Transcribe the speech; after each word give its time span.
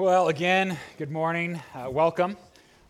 Well, 0.00 0.28
again, 0.28 0.78
good 0.96 1.10
morning. 1.10 1.60
Uh, 1.74 1.90
welcome. 1.90 2.38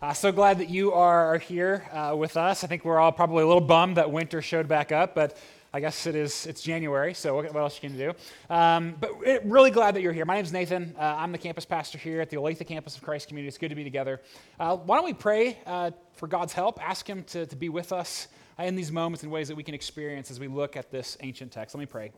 Uh, 0.01 0.13
so 0.13 0.31
glad 0.31 0.59
that 0.59 0.69
you 0.69 0.93
are 0.93 1.39
here 1.39 1.85
uh, 1.91 2.15
with 2.15 2.37
us. 2.37 2.63
I 2.63 2.67
think 2.67 2.85
we're 2.85 2.99
all 2.99 3.11
probably 3.11 3.43
a 3.43 3.47
little 3.47 3.59
bummed 3.59 3.97
that 3.97 4.09
winter 4.09 4.41
showed 4.41 4.69
back 4.69 4.93
up, 4.93 5.13
but 5.13 5.35
I 5.73 5.81
guess 5.81 6.07
it 6.07 6.15
is. 6.15 6.45
It's 6.47 6.61
January, 6.61 7.13
so 7.13 7.35
what, 7.35 7.53
else 7.53 7.77
you 7.83 7.89
can 7.89 7.97
do? 7.97 8.13
Um, 8.49 8.95
but 8.97 9.11
really 9.43 9.71
glad 9.71 9.93
that 9.95 10.01
you're 10.01 10.13
here. 10.13 10.23
My 10.23 10.35
name 10.35 10.45
is 10.45 10.53
Nathan. 10.53 10.95
Uh, 10.97 11.17
I'm 11.19 11.33
the 11.33 11.37
campus 11.37 11.65
pastor 11.65 11.97
here 11.97 12.21
at 12.21 12.29
the 12.29 12.37
Olathe 12.37 12.65
campus 12.65 12.95
of 12.95 13.03
Christ 13.03 13.27
Community. 13.27 13.49
It's 13.49 13.57
good 13.57 13.71
to 13.71 13.75
be 13.75 13.83
together. 13.83 14.21
Uh, 14.57 14.77
why 14.77 14.95
don't 14.95 15.03
we 15.03 15.11
pray 15.11 15.59
uh, 15.65 15.91
for 16.13 16.27
God's 16.27 16.53
help? 16.53 16.81
Ask 16.81 17.05
Him 17.05 17.25
to, 17.25 17.45
to 17.45 17.55
be 17.57 17.67
with 17.67 17.91
us 17.91 18.29
in 18.57 18.77
these 18.77 18.89
moments 18.89 19.21
in 19.21 19.29
ways 19.29 19.49
that 19.49 19.57
we 19.57 19.63
can 19.63 19.75
experience 19.75 20.31
as 20.31 20.39
we 20.39 20.47
look 20.47 20.77
at 20.77 20.91
this 20.91 21.17
ancient 21.19 21.51
text. 21.51 21.75
Let 21.75 21.79
me 21.81 21.87
pray. 21.87 22.13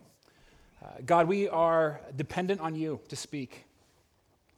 God, 1.04 1.28
we 1.28 1.50
are 1.50 2.00
dependent 2.16 2.62
on 2.62 2.76
you 2.76 3.00
to 3.08 3.16
speak. 3.16 3.66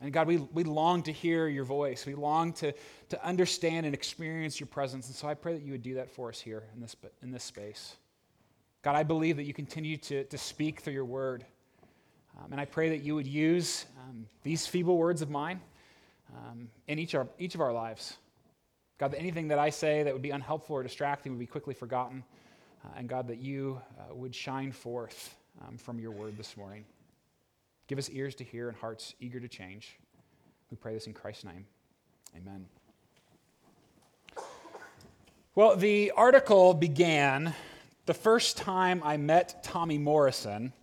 And 0.01 0.11
God, 0.11 0.27
we, 0.27 0.37
we 0.37 0.63
long 0.63 1.03
to 1.03 1.11
hear 1.11 1.47
your 1.47 1.63
voice. 1.63 2.05
We 2.05 2.15
long 2.15 2.53
to, 2.53 2.73
to 3.09 3.25
understand 3.25 3.85
and 3.85 3.95
experience 3.95 4.59
your 4.59 4.67
presence. 4.67 5.07
And 5.07 5.15
so 5.15 5.27
I 5.27 5.33
pray 5.33 5.53
that 5.53 5.63
you 5.63 5.71
would 5.71 5.83
do 5.83 5.95
that 5.95 6.09
for 6.09 6.29
us 6.29 6.39
here 6.39 6.63
in 6.75 6.81
this, 6.81 6.95
in 7.21 7.31
this 7.31 7.43
space. 7.43 7.95
God, 8.81 8.95
I 8.95 9.03
believe 9.03 9.37
that 9.37 9.45
you 9.45 9.53
continue 9.53 9.97
to, 9.97 10.25
to 10.25 10.37
speak 10.37 10.81
through 10.81 10.93
your 10.93 11.05
word. 11.05 11.45
Um, 12.37 12.51
and 12.51 12.59
I 12.59 12.65
pray 12.65 12.89
that 12.89 13.03
you 13.03 13.15
would 13.15 13.25
use 13.25 13.85
um, 14.03 14.27
these 14.43 14.67
feeble 14.67 14.97
words 14.97 15.21
of 15.21 15.29
mine 15.29 15.61
um, 16.35 16.67
in 16.87 16.99
each, 16.99 17.15
our, 17.15 17.27
each 17.39 17.55
of 17.55 17.61
our 17.61 17.73
lives. 17.73 18.17
God, 18.97 19.11
that 19.11 19.19
anything 19.19 19.47
that 19.47 19.59
I 19.59 19.69
say 19.69 20.03
that 20.03 20.13
would 20.13 20.21
be 20.21 20.31
unhelpful 20.31 20.75
or 20.75 20.83
distracting 20.83 21.31
would 21.31 21.39
be 21.39 21.47
quickly 21.47 21.73
forgotten. 21.73 22.23
Uh, 22.83 22.89
and 22.97 23.09
God, 23.09 23.27
that 23.29 23.39
you 23.39 23.81
uh, 23.97 24.13
would 24.13 24.35
shine 24.35 24.71
forth 24.71 25.35
um, 25.67 25.77
from 25.77 25.99
your 25.99 26.11
word 26.11 26.37
this 26.37 26.55
morning. 26.57 26.85
Give 27.87 27.99
us 27.99 28.09
ears 28.09 28.33
to 28.35 28.43
hear 28.43 28.67
and 28.67 28.77
hearts 28.77 29.13
eager 29.19 29.39
to 29.39 29.47
change. 29.47 29.99
We 30.71 30.77
pray 30.77 30.93
this 30.93 31.05
in 31.05 31.13
Christ's 31.13 31.45
name. 31.45 31.65
Amen. 32.35 32.65
Well, 35.53 35.75
the 35.75 36.11
article 36.17 36.73
began 36.73 37.53
the 38.07 38.13
first 38.13 38.57
time 38.57 39.01
I 39.03 39.17
met 39.17 39.63
Tommy 39.63 39.97
Morrison. 39.97 40.73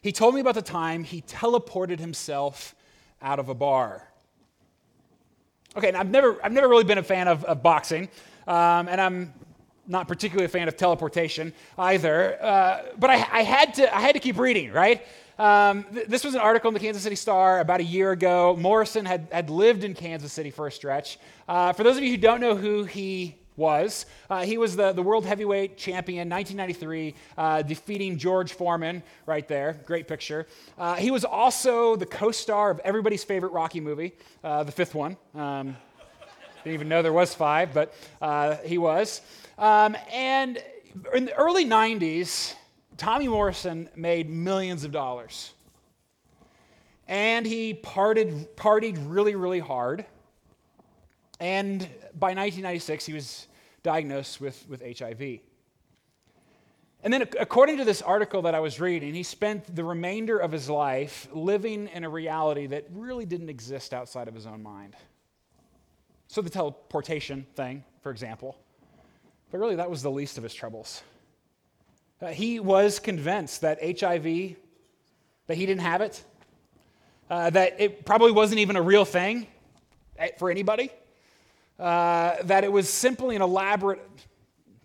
He 0.00 0.10
told 0.10 0.34
me 0.34 0.40
about 0.40 0.54
the 0.54 0.62
time 0.62 1.04
he 1.04 1.22
teleported 1.22 1.98
himself 1.98 2.74
out 3.20 3.38
of 3.38 3.48
a 3.48 3.54
bar. 3.54 4.08
Okay, 5.76 5.92
I've 5.92 6.10
never, 6.10 6.42
I've 6.42 6.52
never 6.52 6.68
really 6.68 6.84
been 6.84 6.98
a 6.98 7.02
fan 7.02 7.28
of, 7.28 7.44
of 7.44 7.62
boxing, 7.62 8.08
um, 8.46 8.88
and 8.88 9.00
I'm 9.00 9.34
not 9.86 10.08
particularly 10.08 10.46
a 10.46 10.48
fan 10.48 10.66
of 10.66 10.76
teleportation 10.76 11.52
either. 11.76 12.42
Uh, 12.42 12.82
but 12.98 13.10
I, 13.10 13.14
I, 13.14 13.42
had 13.42 13.74
to, 13.74 13.94
I 13.94 14.00
had 14.00 14.14
to 14.14 14.20
keep 14.20 14.38
reading, 14.38 14.72
right? 14.72 15.06
Um, 15.38 15.84
th- 15.94 16.08
this 16.08 16.24
was 16.24 16.34
an 16.34 16.40
article 16.40 16.68
in 16.68 16.74
the 16.74 16.80
Kansas 16.80 17.02
City 17.02 17.14
Star 17.14 17.60
about 17.60 17.80
a 17.80 17.84
year 17.84 18.10
ago. 18.10 18.56
Morrison 18.58 19.04
had, 19.04 19.28
had 19.30 19.50
lived 19.50 19.84
in 19.84 19.94
Kansas 19.94 20.32
City 20.32 20.50
for 20.50 20.66
a 20.66 20.72
stretch. 20.72 21.18
Uh, 21.46 21.72
for 21.72 21.84
those 21.84 21.96
of 21.96 22.02
you 22.02 22.10
who 22.10 22.16
don't 22.16 22.40
know 22.40 22.56
who 22.56 22.82
he 22.82 23.36
was, 23.56 24.06
uh, 24.30 24.44
he 24.44 24.58
was 24.58 24.74
the, 24.74 24.92
the 24.92 25.02
world 25.02 25.24
heavyweight 25.24 25.76
champion 25.76 26.28
1993, 26.28 27.14
uh, 27.36 27.62
defeating 27.62 28.18
George 28.18 28.52
Foreman 28.52 29.02
right 29.26 29.46
there. 29.46 29.80
Great 29.84 30.08
picture. 30.08 30.46
Uh, 30.76 30.94
he 30.94 31.10
was 31.12 31.24
also 31.24 31.94
the 31.94 32.06
co 32.06 32.32
star 32.32 32.70
of 32.70 32.80
everybody's 32.80 33.22
favorite 33.22 33.52
Rocky 33.52 33.80
movie, 33.80 34.14
uh, 34.42 34.64
the 34.64 34.72
fifth 34.72 34.94
one. 34.94 35.16
Um, 35.36 35.76
didn't 36.64 36.74
even 36.74 36.88
know 36.88 37.02
there 37.02 37.12
was 37.12 37.32
five, 37.32 37.72
but 37.72 37.94
uh, 38.20 38.56
he 38.64 38.78
was. 38.78 39.20
Um, 39.56 39.96
and 40.12 40.62
in 41.14 41.26
the 41.26 41.34
early 41.34 41.64
90s, 41.64 42.54
Tommy 42.98 43.28
Morrison 43.28 43.88
made 43.94 44.28
millions 44.28 44.84
of 44.84 44.90
dollars. 44.90 45.54
And 47.06 47.46
he 47.46 47.72
partied, 47.72 48.48
partied 48.56 48.98
really, 49.06 49.34
really 49.36 49.60
hard. 49.60 50.04
And 51.40 51.80
by 52.18 52.34
1996, 52.34 53.06
he 53.06 53.12
was 53.14 53.46
diagnosed 53.84 54.40
with, 54.40 54.68
with 54.68 54.82
HIV. 54.98 55.38
And 57.04 57.12
then, 57.12 57.22
according 57.38 57.76
to 57.76 57.84
this 57.84 58.02
article 58.02 58.42
that 58.42 58.56
I 58.56 58.60
was 58.60 58.80
reading, 58.80 59.14
he 59.14 59.22
spent 59.22 59.74
the 59.74 59.84
remainder 59.84 60.36
of 60.36 60.50
his 60.50 60.68
life 60.68 61.28
living 61.32 61.88
in 61.94 62.02
a 62.02 62.08
reality 62.08 62.66
that 62.66 62.86
really 62.92 63.24
didn't 63.24 63.48
exist 63.48 63.94
outside 63.94 64.26
of 64.26 64.34
his 64.34 64.46
own 64.46 64.60
mind. 64.60 64.96
So, 66.26 66.42
the 66.42 66.50
teleportation 66.50 67.46
thing, 67.54 67.84
for 68.02 68.10
example. 68.10 68.58
But 69.52 69.58
really, 69.58 69.76
that 69.76 69.88
was 69.88 70.02
the 70.02 70.10
least 70.10 70.36
of 70.36 70.42
his 70.42 70.52
troubles. 70.52 71.02
Uh, 72.20 72.28
he 72.28 72.58
was 72.58 72.98
convinced 72.98 73.60
that 73.60 73.78
HIV, 73.80 74.56
that 75.46 75.56
he 75.56 75.66
didn't 75.66 75.82
have 75.82 76.00
it, 76.00 76.22
uh, 77.30 77.50
that 77.50 77.80
it 77.80 78.04
probably 78.04 78.32
wasn't 78.32 78.58
even 78.58 78.76
a 78.76 78.82
real 78.82 79.04
thing 79.04 79.46
eh, 80.18 80.30
for 80.36 80.50
anybody, 80.50 80.90
uh, 81.78 82.34
that 82.44 82.64
it 82.64 82.72
was 82.72 82.88
simply 82.88 83.36
an 83.36 83.42
elaborate 83.42 84.00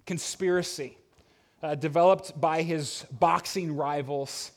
conspiracy 0.05 0.95
uh, 1.63 1.73
developed 1.73 2.39
by 2.39 2.61
his 2.61 3.05
boxing 3.11 3.75
rivals 3.75 4.51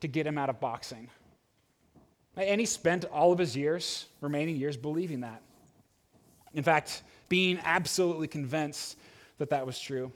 to 0.00 0.08
get 0.08 0.26
him 0.26 0.36
out 0.36 0.50
of 0.50 0.58
boxing. 0.58 1.08
And 2.36 2.60
he 2.60 2.66
spent 2.66 3.04
all 3.06 3.32
of 3.32 3.38
his 3.38 3.56
years, 3.56 4.06
remaining 4.20 4.56
years, 4.56 4.76
believing 4.76 5.20
that. 5.20 5.42
In 6.54 6.62
fact, 6.62 7.02
being 7.28 7.60
absolutely 7.64 8.28
convinced 8.28 8.98
that 9.38 9.50
that 9.50 9.64
was 9.64 9.78
true. 9.78 10.10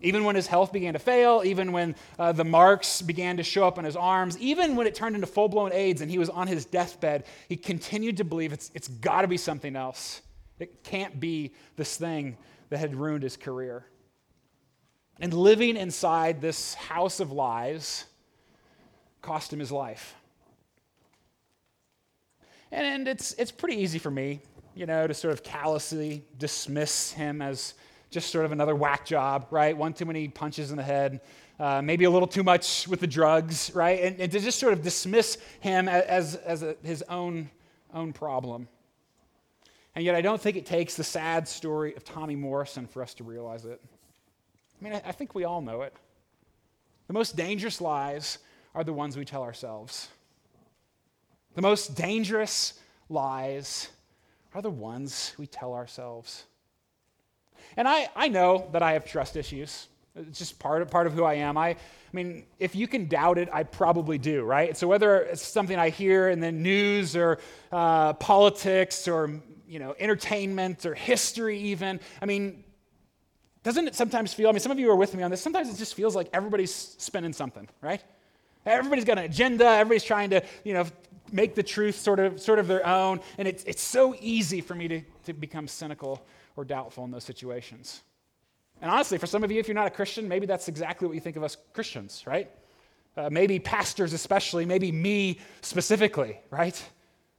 Even 0.00 0.24
when 0.24 0.36
his 0.36 0.46
health 0.46 0.72
began 0.72 0.92
to 0.92 0.98
fail, 0.98 1.42
even 1.44 1.72
when 1.72 1.96
uh, 2.18 2.30
the 2.30 2.44
marks 2.44 3.02
began 3.02 3.36
to 3.36 3.42
show 3.42 3.66
up 3.66 3.78
on 3.78 3.84
his 3.84 3.96
arms, 3.96 4.38
even 4.38 4.76
when 4.76 4.86
it 4.86 4.94
turned 4.94 5.16
into 5.16 5.26
full 5.26 5.48
blown 5.48 5.72
AIDS 5.72 6.00
and 6.00 6.10
he 6.10 6.18
was 6.18 6.28
on 6.28 6.46
his 6.46 6.64
deathbed, 6.64 7.24
he 7.48 7.56
continued 7.56 8.18
to 8.18 8.24
believe 8.24 8.52
it's, 8.52 8.70
it's 8.74 8.88
got 8.88 9.22
to 9.22 9.28
be 9.28 9.36
something 9.36 9.74
else. 9.74 10.22
It 10.60 10.84
can't 10.84 11.18
be 11.18 11.52
this 11.76 11.96
thing 11.96 12.36
that 12.70 12.78
had 12.78 12.94
ruined 12.94 13.24
his 13.24 13.36
career. 13.36 13.86
And 15.20 15.32
living 15.32 15.76
inside 15.76 16.40
this 16.40 16.74
house 16.74 17.18
of 17.18 17.32
lies 17.32 18.04
cost 19.20 19.52
him 19.52 19.58
his 19.58 19.72
life. 19.72 20.14
And, 22.70 22.86
and 22.86 23.08
it's, 23.08 23.32
it's 23.32 23.50
pretty 23.50 23.76
easy 23.76 23.98
for 23.98 24.10
me, 24.10 24.40
you 24.76 24.86
know, 24.86 25.08
to 25.08 25.14
sort 25.14 25.32
of 25.32 25.42
callously 25.42 26.24
dismiss 26.38 27.10
him 27.10 27.42
as 27.42 27.74
just 28.10 28.30
sort 28.30 28.44
of 28.44 28.52
another 28.52 28.74
whack 28.74 29.04
job, 29.04 29.46
right? 29.50 29.76
One 29.76 29.92
too 29.92 30.04
many 30.04 30.28
punches 30.28 30.70
in 30.70 30.76
the 30.76 30.82
head, 30.82 31.20
uh, 31.58 31.82
maybe 31.82 32.04
a 32.04 32.10
little 32.10 32.28
too 32.28 32.42
much 32.42 32.88
with 32.88 33.00
the 33.00 33.06
drugs, 33.06 33.70
right? 33.74 34.02
And, 34.02 34.20
and 34.20 34.32
to 34.32 34.40
just 34.40 34.58
sort 34.58 34.72
of 34.72 34.82
dismiss 34.82 35.38
him 35.60 35.88
as, 35.88 36.36
as 36.36 36.62
a, 36.62 36.76
his 36.82 37.02
own, 37.08 37.50
own 37.92 38.12
problem. 38.12 38.68
And 39.94 40.04
yet, 40.04 40.14
I 40.14 40.20
don't 40.20 40.40
think 40.40 40.56
it 40.56 40.64
takes 40.64 40.94
the 40.94 41.04
sad 41.04 41.48
story 41.48 41.94
of 41.96 42.04
Tommy 42.04 42.36
Morrison 42.36 42.86
for 42.86 43.02
us 43.02 43.14
to 43.14 43.24
realize 43.24 43.64
it. 43.64 43.80
I 44.80 44.84
mean, 44.84 44.92
I, 44.94 45.02
I 45.08 45.12
think 45.12 45.34
we 45.34 45.44
all 45.44 45.60
know 45.60 45.82
it. 45.82 45.94
The 47.08 47.14
most 47.14 47.36
dangerous 47.36 47.80
lies 47.80 48.38
are 48.74 48.84
the 48.84 48.92
ones 48.92 49.16
we 49.16 49.24
tell 49.24 49.42
ourselves. 49.42 50.08
The 51.54 51.62
most 51.62 51.96
dangerous 51.96 52.74
lies 53.08 53.88
are 54.54 54.62
the 54.62 54.70
ones 54.70 55.34
we 55.38 55.46
tell 55.46 55.74
ourselves. 55.74 56.44
And 57.76 57.86
I, 57.86 58.08
I 58.16 58.28
know 58.28 58.68
that 58.72 58.82
I 58.82 58.92
have 58.92 59.04
trust 59.04 59.36
issues. 59.36 59.88
It's 60.16 60.38
just 60.38 60.58
part 60.58 60.82
of, 60.82 60.90
part 60.90 61.06
of 61.06 61.12
who 61.12 61.24
I 61.24 61.34
am. 61.34 61.56
I, 61.56 61.68
I 61.68 61.76
mean, 62.12 62.46
if 62.58 62.74
you 62.74 62.88
can 62.88 63.06
doubt 63.06 63.38
it, 63.38 63.48
I 63.52 63.62
probably 63.62 64.18
do, 64.18 64.42
right? 64.42 64.76
So 64.76 64.88
whether 64.88 65.18
it's 65.18 65.42
something 65.42 65.78
I 65.78 65.90
hear 65.90 66.28
in 66.28 66.40
the 66.40 66.50
news 66.50 67.14
or 67.14 67.38
uh, 67.70 68.14
politics 68.14 69.06
or, 69.06 69.40
you 69.68 69.78
know, 69.78 69.94
entertainment 69.98 70.86
or 70.86 70.94
history 70.94 71.58
even, 71.58 72.00
I 72.22 72.26
mean, 72.26 72.64
doesn't 73.62 73.86
it 73.86 73.94
sometimes 73.94 74.32
feel, 74.32 74.48
I 74.48 74.52
mean, 74.52 74.60
some 74.60 74.72
of 74.72 74.78
you 74.78 74.90
are 74.90 74.96
with 74.96 75.14
me 75.14 75.22
on 75.22 75.30
this, 75.30 75.42
sometimes 75.42 75.68
it 75.68 75.76
just 75.76 75.94
feels 75.94 76.16
like 76.16 76.30
everybody's 76.32 76.74
spinning 76.74 77.32
something, 77.32 77.68
right? 77.82 78.02
Everybody's 78.64 79.04
got 79.04 79.18
an 79.18 79.24
agenda, 79.24 79.66
everybody's 79.66 80.04
trying 80.04 80.30
to, 80.30 80.42
you 80.64 80.72
know, 80.72 80.86
make 81.30 81.54
the 81.54 81.62
truth 81.62 81.96
sort 81.96 82.18
of, 82.18 82.40
sort 82.40 82.58
of 82.58 82.66
their 82.66 82.86
own, 82.86 83.20
and 83.36 83.46
it's, 83.46 83.64
it's 83.64 83.82
so 83.82 84.14
easy 84.20 84.62
for 84.62 84.74
me 84.74 84.88
to, 84.88 85.02
to 85.24 85.34
become 85.34 85.68
cynical 85.68 86.24
or 86.58 86.64
doubtful 86.64 87.04
in 87.04 87.12
those 87.12 87.22
situations. 87.22 88.02
And 88.82 88.90
honestly, 88.90 89.16
for 89.16 89.26
some 89.26 89.44
of 89.44 89.52
you, 89.52 89.60
if 89.60 89.68
you're 89.68 89.76
not 89.76 89.86
a 89.86 89.90
Christian, 89.90 90.26
maybe 90.26 90.44
that's 90.44 90.66
exactly 90.66 91.06
what 91.06 91.14
you 91.14 91.20
think 91.20 91.36
of 91.36 91.44
us 91.44 91.56
Christians, 91.72 92.24
right? 92.26 92.50
Uh, 93.16 93.30
maybe 93.30 93.60
pastors, 93.60 94.12
especially, 94.12 94.66
maybe 94.66 94.90
me 94.90 95.38
specifically, 95.60 96.40
right? 96.50 96.84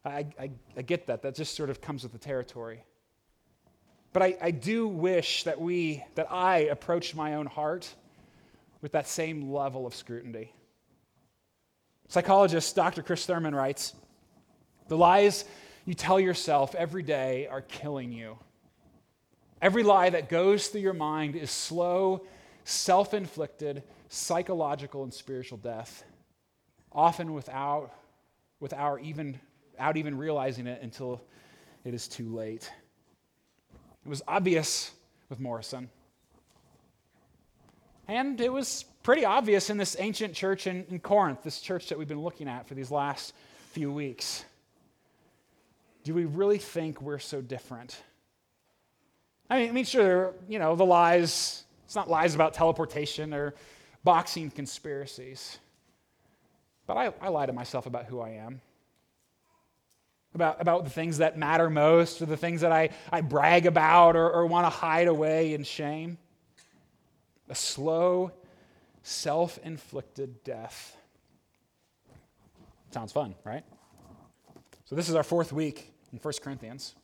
I, 0.06 0.25
I, 0.39 0.51
I, 0.77 0.81
get 0.81 1.07
that. 1.07 1.21
That 1.21 1.36
just 1.36 1.56
sort 1.56 1.69
of 1.69 1.81
comes 1.81 2.04
with 2.04 2.13
the 2.13 2.18
territory. 2.18 2.81
But 4.13 4.24
I, 4.24 4.38
I 4.42 4.51
do 4.51 4.88
wish 4.88 5.44
that 5.44 5.60
we, 5.60 6.01
that 6.15 6.31
I 6.31 6.60
approached 6.60 7.13
my 7.13 7.36
own 7.36 7.45
heart 7.45 7.94
with 8.81 8.94
that 8.94 9.07
same 9.07 9.51
level 9.51 9.86
of 9.86 9.94
scrutiny. 9.94 10.54
Psychologist 12.07 12.74
Dr. 12.74 13.04
Chris 13.04 13.25
Thurman 13.25 13.54
writes 13.54 13.94
The 14.88 14.98
lies 14.98 15.44
you 15.86 15.94
tell 15.94 16.22
yourself 16.22 16.74
every 16.74 17.04
day 17.04 17.48
are 17.48 17.62
killing 17.62 18.13
you. 18.13 18.38
Every 19.62 19.84
lie 19.84 20.10
that 20.10 20.30
goes 20.30 20.68
through 20.68 20.82
your 20.82 20.94
mind 20.94 21.36
is 21.36 21.52
slow, 21.52 22.26
self 22.64 23.14
inflicted, 23.14 23.84
psychological, 24.08 25.04
and 25.04 25.14
spiritual 25.14 25.58
death, 25.58 26.04
often 26.92 27.34
without, 27.34 27.94
with 28.60 28.74
our 28.74 29.00
even 29.00 29.40
without 29.80 29.96
even 29.96 30.18
realizing 30.18 30.68
it 30.68 30.82
until 30.82 31.22
it 31.86 31.94
is 31.94 32.10
too 32.10 32.36
late. 32.36 32.70
It 34.06 34.10
was 34.10 34.22
obvious 34.28 34.92
with 35.30 35.40
Morrison. 35.40 35.90
And 38.10 38.42
it 38.42 38.52
was 38.52 38.84
pretty 39.04 39.24
obvious 39.24 39.70
in 39.70 39.78
this 39.78 39.96
ancient 39.98 40.34
church 40.34 40.68
in, 40.68 40.86
in, 40.90 41.00
Corinth, 41.00 41.44
this 41.44 41.62
church 41.62 41.88
that 41.90 41.98
we've 41.98 42.10
been 42.10 42.22
looking 42.22 42.50
at 42.50 42.68
for 42.68 42.74
these 42.74 42.92
last 42.92 43.34
few 43.72 43.90
weeks. 43.90 44.44
Do 46.04 46.14
we 46.14 46.26
really 46.26 46.58
think 46.58 47.02
we're 47.02 47.20
so 47.20 47.40
different? 47.40 48.02
I 49.50 49.60
mean, 49.60 49.69
I 49.69 49.72
mean, 49.72 49.86
sure, 49.86 50.34
you 50.48 50.60
know, 50.60 50.75
the 50.75 50.86
lies, 50.86 51.63
it's 51.86 51.96
not 51.96 52.10
lies 52.10 52.36
about 52.36 52.54
teleportation 52.54 53.34
or 53.34 53.56
boxing 54.04 54.51
conspiracies. 54.51 55.57
But 56.86 56.98
I, 56.98 57.13
I 57.22 57.30
lie 57.30 57.46
to 57.46 57.54
myself 57.54 57.86
about 57.86 58.06
who 58.06 58.19
I 58.19 58.30
am, 58.30 58.62
about, 60.36 60.62
about 60.62 60.84
the 60.84 60.90
things 60.90 61.18
that 61.18 61.38
matter 61.38 61.69
most, 61.69 62.22
or 62.22 62.25
the 62.25 62.38
things 62.38 62.62
that 62.62 62.72
I, 62.72 62.90
I 63.12 63.22
brag 63.22 63.66
about 63.66 64.16
or, 64.16 64.30
or 64.30 64.46
want 64.46 64.66
to 64.66 64.69
hide 64.69 65.07
away 65.07 65.54
in 65.54 65.63
shame. 65.63 66.18
A 67.50 67.56
slow, 67.56 68.31
self 69.01 69.57
inflicted 69.63 70.44
death. 70.44 70.96
Sounds 72.92 73.12
fun, 73.12 73.36
right? 73.44 73.63
So, 74.86 74.96
this 74.96 75.10
is 75.10 75.16
our 75.16 75.24
fourth 75.24 75.51
week 75.51 75.92
in 76.12 76.19
1 76.19 76.34
Corinthians. 76.42 76.96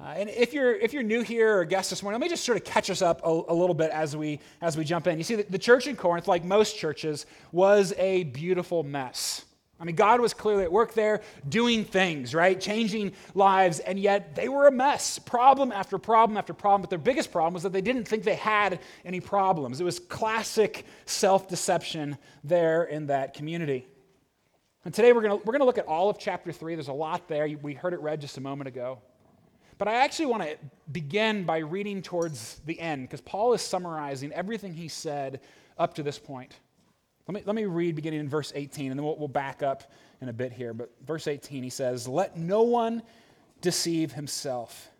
Uh, 0.00 0.14
and 0.16 0.28
if 0.28 0.52
you're, 0.52 0.74
if 0.74 0.92
you're 0.92 1.04
new 1.04 1.22
here 1.22 1.58
or 1.58 1.60
a 1.60 1.66
guest 1.66 1.90
this 1.90 2.02
morning, 2.02 2.20
let 2.20 2.26
me 2.26 2.28
just 2.28 2.44
sort 2.44 2.58
of 2.58 2.64
catch 2.64 2.90
us 2.90 3.00
up 3.00 3.20
a, 3.24 3.28
a 3.28 3.54
little 3.54 3.74
bit 3.74 3.90
as 3.90 4.16
we, 4.16 4.40
as 4.60 4.76
we 4.76 4.84
jump 4.84 5.06
in. 5.06 5.18
You 5.18 5.24
see, 5.24 5.36
the, 5.36 5.44
the 5.44 5.58
church 5.58 5.86
in 5.86 5.94
Corinth, 5.94 6.26
like 6.26 6.44
most 6.44 6.76
churches, 6.76 7.26
was 7.52 7.94
a 7.96 8.24
beautiful 8.24 8.82
mess. 8.82 9.44
I 9.78 9.84
mean, 9.84 9.96
God 9.96 10.20
was 10.20 10.34
clearly 10.34 10.62
at 10.64 10.72
work 10.72 10.94
there 10.94 11.20
doing 11.48 11.84
things, 11.84 12.34
right? 12.34 12.60
Changing 12.60 13.12
lives, 13.34 13.80
and 13.80 13.98
yet 13.98 14.34
they 14.34 14.48
were 14.48 14.66
a 14.66 14.72
mess. 14.72 15.18
Problem 15.18 15.72
after 15.72 15.98
problem 15.98 16.38
after 16.38 16.54
problem. 16.54 16.80
But 16.80 16.90
their 16.90 16.98
biggest 16.98 17.32
problem 17.32 17.54
was 17.54 17.64
that 17.64 17.72
they 17.72 17.80
didn't 17.80 18.04
think 18.04 18.22
they 18.22 18.36
had 18.36 18.80
any 19.04 19.20
problems. 19.20 19.80
It 19.80 19.84
was 19.84 19.98
classic 19.98 20.86
self 21.06 21.48
deception 21.48 22.18
there 22.44 22.84
in 22.84 23.08
that 23.08 23.34
community. 23.34 23.86
And 24.84 24.94
today 24.94 25.12
we're 25.12 25.22
going 25.22 25.40
we're 25.44 25.52
going 25.52 25.60
to 25.60 25.66
look 25.66 25.78
at 25.78 25.86
all 25.86 26.08
of 26.08 26.18
chapter 26.18 26.52
3. 26.52 26.76
There's 26.76 26.88
a 26.88 26.92
lot 26.92 27.26
there. 27.26 27.48
We 27.60 27.74
heard 27.74 27.94
it 27.94 28.00
read 28.00 28.20
just 28.20 28.38
a 28.38 28.40
moment 28.40 28.68
ago. 28.68 29.00
But 29.78 29.88
I 29.88 29.94
actually 29.94 30.26
want 30.26 30.42
to 30.44 30.56
begin 30.92 31.44
by 31.44 31.58
reading 31.58 32.02
towards 32.02 32.60
the 32.66 32.78
end 32.78 33.02
because 33.02 33.20
Paul 33.20 33.54
is 33.54 33.62
summarizing 33.62 34.32
everything 34.32 34.72
he 34.72 34.88
said 34.88 35.40
up 35.78 35.94
to 35.94 36.02
this 36.02 36.18
point. 36.18 36.54
Let 37.26 37.34
me, 37.34 37.42
let 37.46 37.56
me 37.56 37.64
read 37.64 37.96
beginning 37.96 38.20
in 38.20 38.28
verse 38.28 38.52
18, 38.54 38.90
and 38.90 38.98
then 38.98 39.04
we'll, 39.04 39.16
we'll 39.16 39.28
back 39.28 39.62
up 39.62 39.90
in 40.20 40.28
a 40.28 40.32
bit 40.32 40.52
here. 40.52 40.74
But 40.74 40.90
verse 41.04 41.26
18, 41.26 41.62
he 41.62 41.70
says, 41.70 42.06
Let 42.06 42.36
no 42.36 42.62
one 42.62 43.02
deceive 43.60 44.12
himself. 44.12 44.90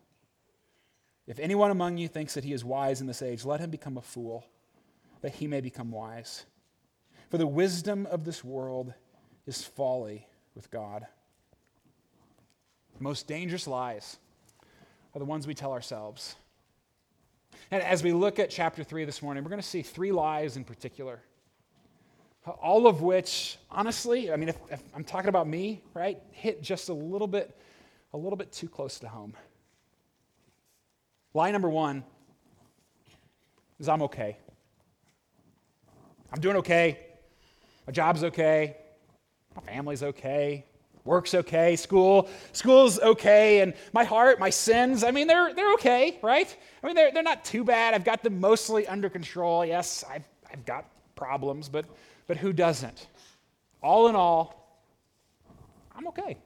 If 1.26 1.38
anyone 1.38 1.70
among 1.70 1.98
you 1.98 2.08
thinks 2.08 2.34
that 2.34 2.44
he 2.44 2.52
is 2.52 2.64
wise 2.64 3.00
in 3.00 3.06
this 3.06 3.22
age, 3.22 3.44
let 3.44 3.60
him 3.60 3.70
become 3.70 3.96
a 3.96 4.02
fool, 4.02 4.44
that 5.20 5.34
he 5.34 5.46
may 5.46 5.60
become 5.60 5.90
wise. 5.90 6.44
For 7.30 7.38
the 7.38 7.46
wisdom 7.46 8.06
of 8.06 8.24
this 8.24 8.42
world 8.42 8.92
is 9.46 9.64
folly 9.64 10.26
with 10.54 10.70
God. 10.70 11.06
Most 13.00 13.26
dangerous 13.26 13.66
lies 13.66 14.18
are 15.14 15.18
the 15.18 15.24
ones 15.24 15.46
we 15.46 15.54
tell 15.54 15.72
ourselves. 15.72 16.34
And 17.70 17.82
as 17.82 18.02
we 18.02 18.12
look 18.12 18.38
at 18.38 18.50
chapter 18.50 18.82
3 18.82 19.04
this 19.04 19.22
morning, 19.22 19.44
we're 19.44 19.50
going 19.50 19.62
to 19.62 19.66
see 19.66 19.82
three 19.82 20.12
lies 20.12 20.56
in 20.56 20.64
particular. 20.64 21.20
All 22.46 22.86
of 22.86 23.00
which, 23.00 23.56
honestly, 23.70 24.30
I 24.30 24.36
mean, 24.36 24.50
if, 24.50 24.56
if, 24.70 24.82
I'm 24.94 25.04
talking 25.04 25.28
about 25.28 25.46
me, 25.46 25.82
right, 25.94 26.20
hit 26.32 26.62
just 26.62 26.88
a 26.88 26.92
little 26.92 27.28
bit, 27.28 27.56
a 28.12 28.18
little 28.18 28.36
bit 28.36 28.52
too 28.52 28.68
close 28.68 28.98
to 28.98 29.08
home. 29.08 29.34
Lie 31.32 31.52
number 31.52 31.70
one 31.70 32.04
is 33.78 33.88
I'm 33.88 34.02
okay. 34.02 34.36
I'm 36.32 36.40
doing 36.40 36.56
okay. 36.56 36.98
My 37.86 37.92
job's 37.92 38.24
okay. 38.24 38.76
My 39.56 39.62
family's 39.62 40.02
okay 40.02 40.66
work's 41.04 41.34
okay, 41.34 41.76
school, 41.76 42.28
school's 42.52 42.98
okay, 42.98 43.60
and 43.60 43.74
my 43.92 44.04
heart, 44.04 44.38
my 44.38 44.50
sins, 44.50 45.04
I 45.04 45.10
mean, 45.10 45.26
they're, 45.26 45.52
they're 45.54 45.72
okay, 45.74 46.18
right? 46.22 46.54
I 46.82 46.86
mean, 46.86 46.96
they're, 46.96 47.12
they're 47.12 47.22
not 47.22 47.44
too 47.44 47.62
bad. 47.62 47.94
I've 47.94 48.04
got 48.04 48.22
them 48.22 48.40
mostly 48.40 48.86
under 48.86 49.10
control. 49.10 49.64
Yes, 49.64 50.02
I've, 50.10 50.24
I've 50.50 50.64
got 50.64 50.86
problems, 51.14 51.68
but, 51.68 51.84
but 52.26 52.36
who 52.36 52.52
doesn't? 52.52 53.08
All 53.82 54.08
in 54.08 54.16
all, 54.16 54.80
I'm 55.94 56.08
okay. 56.08 56.38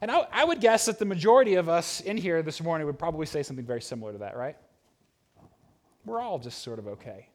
And 0.00 0.10
I, 0.10 0.26
I 0.32 0.44
would 0.44 0.60
guess 0.60 0.86
that 0.86 0.98
the 0.98 1.04
majority 1.04 1.54
of 1.54 1.68
us 1.68 2.00
in 2.00 2.16
here 2.16 2.42
this 2.42 2.62
morning 2.62 2.86
would 2.86 2.98
probably 2.98 3.26
say 3.26 3.42
something 3.42 3.64
very 3.64 3.82
similar 3.82 4.12
to 4.12 4.18
that, 4.18 4.36
right? 4.36 4.56
We're 6.04 6.20
all 6.20 6.38
just 6.38 6.62
sort 6.62 6.78
of 6.78 6.86
okay. 6.88 7.28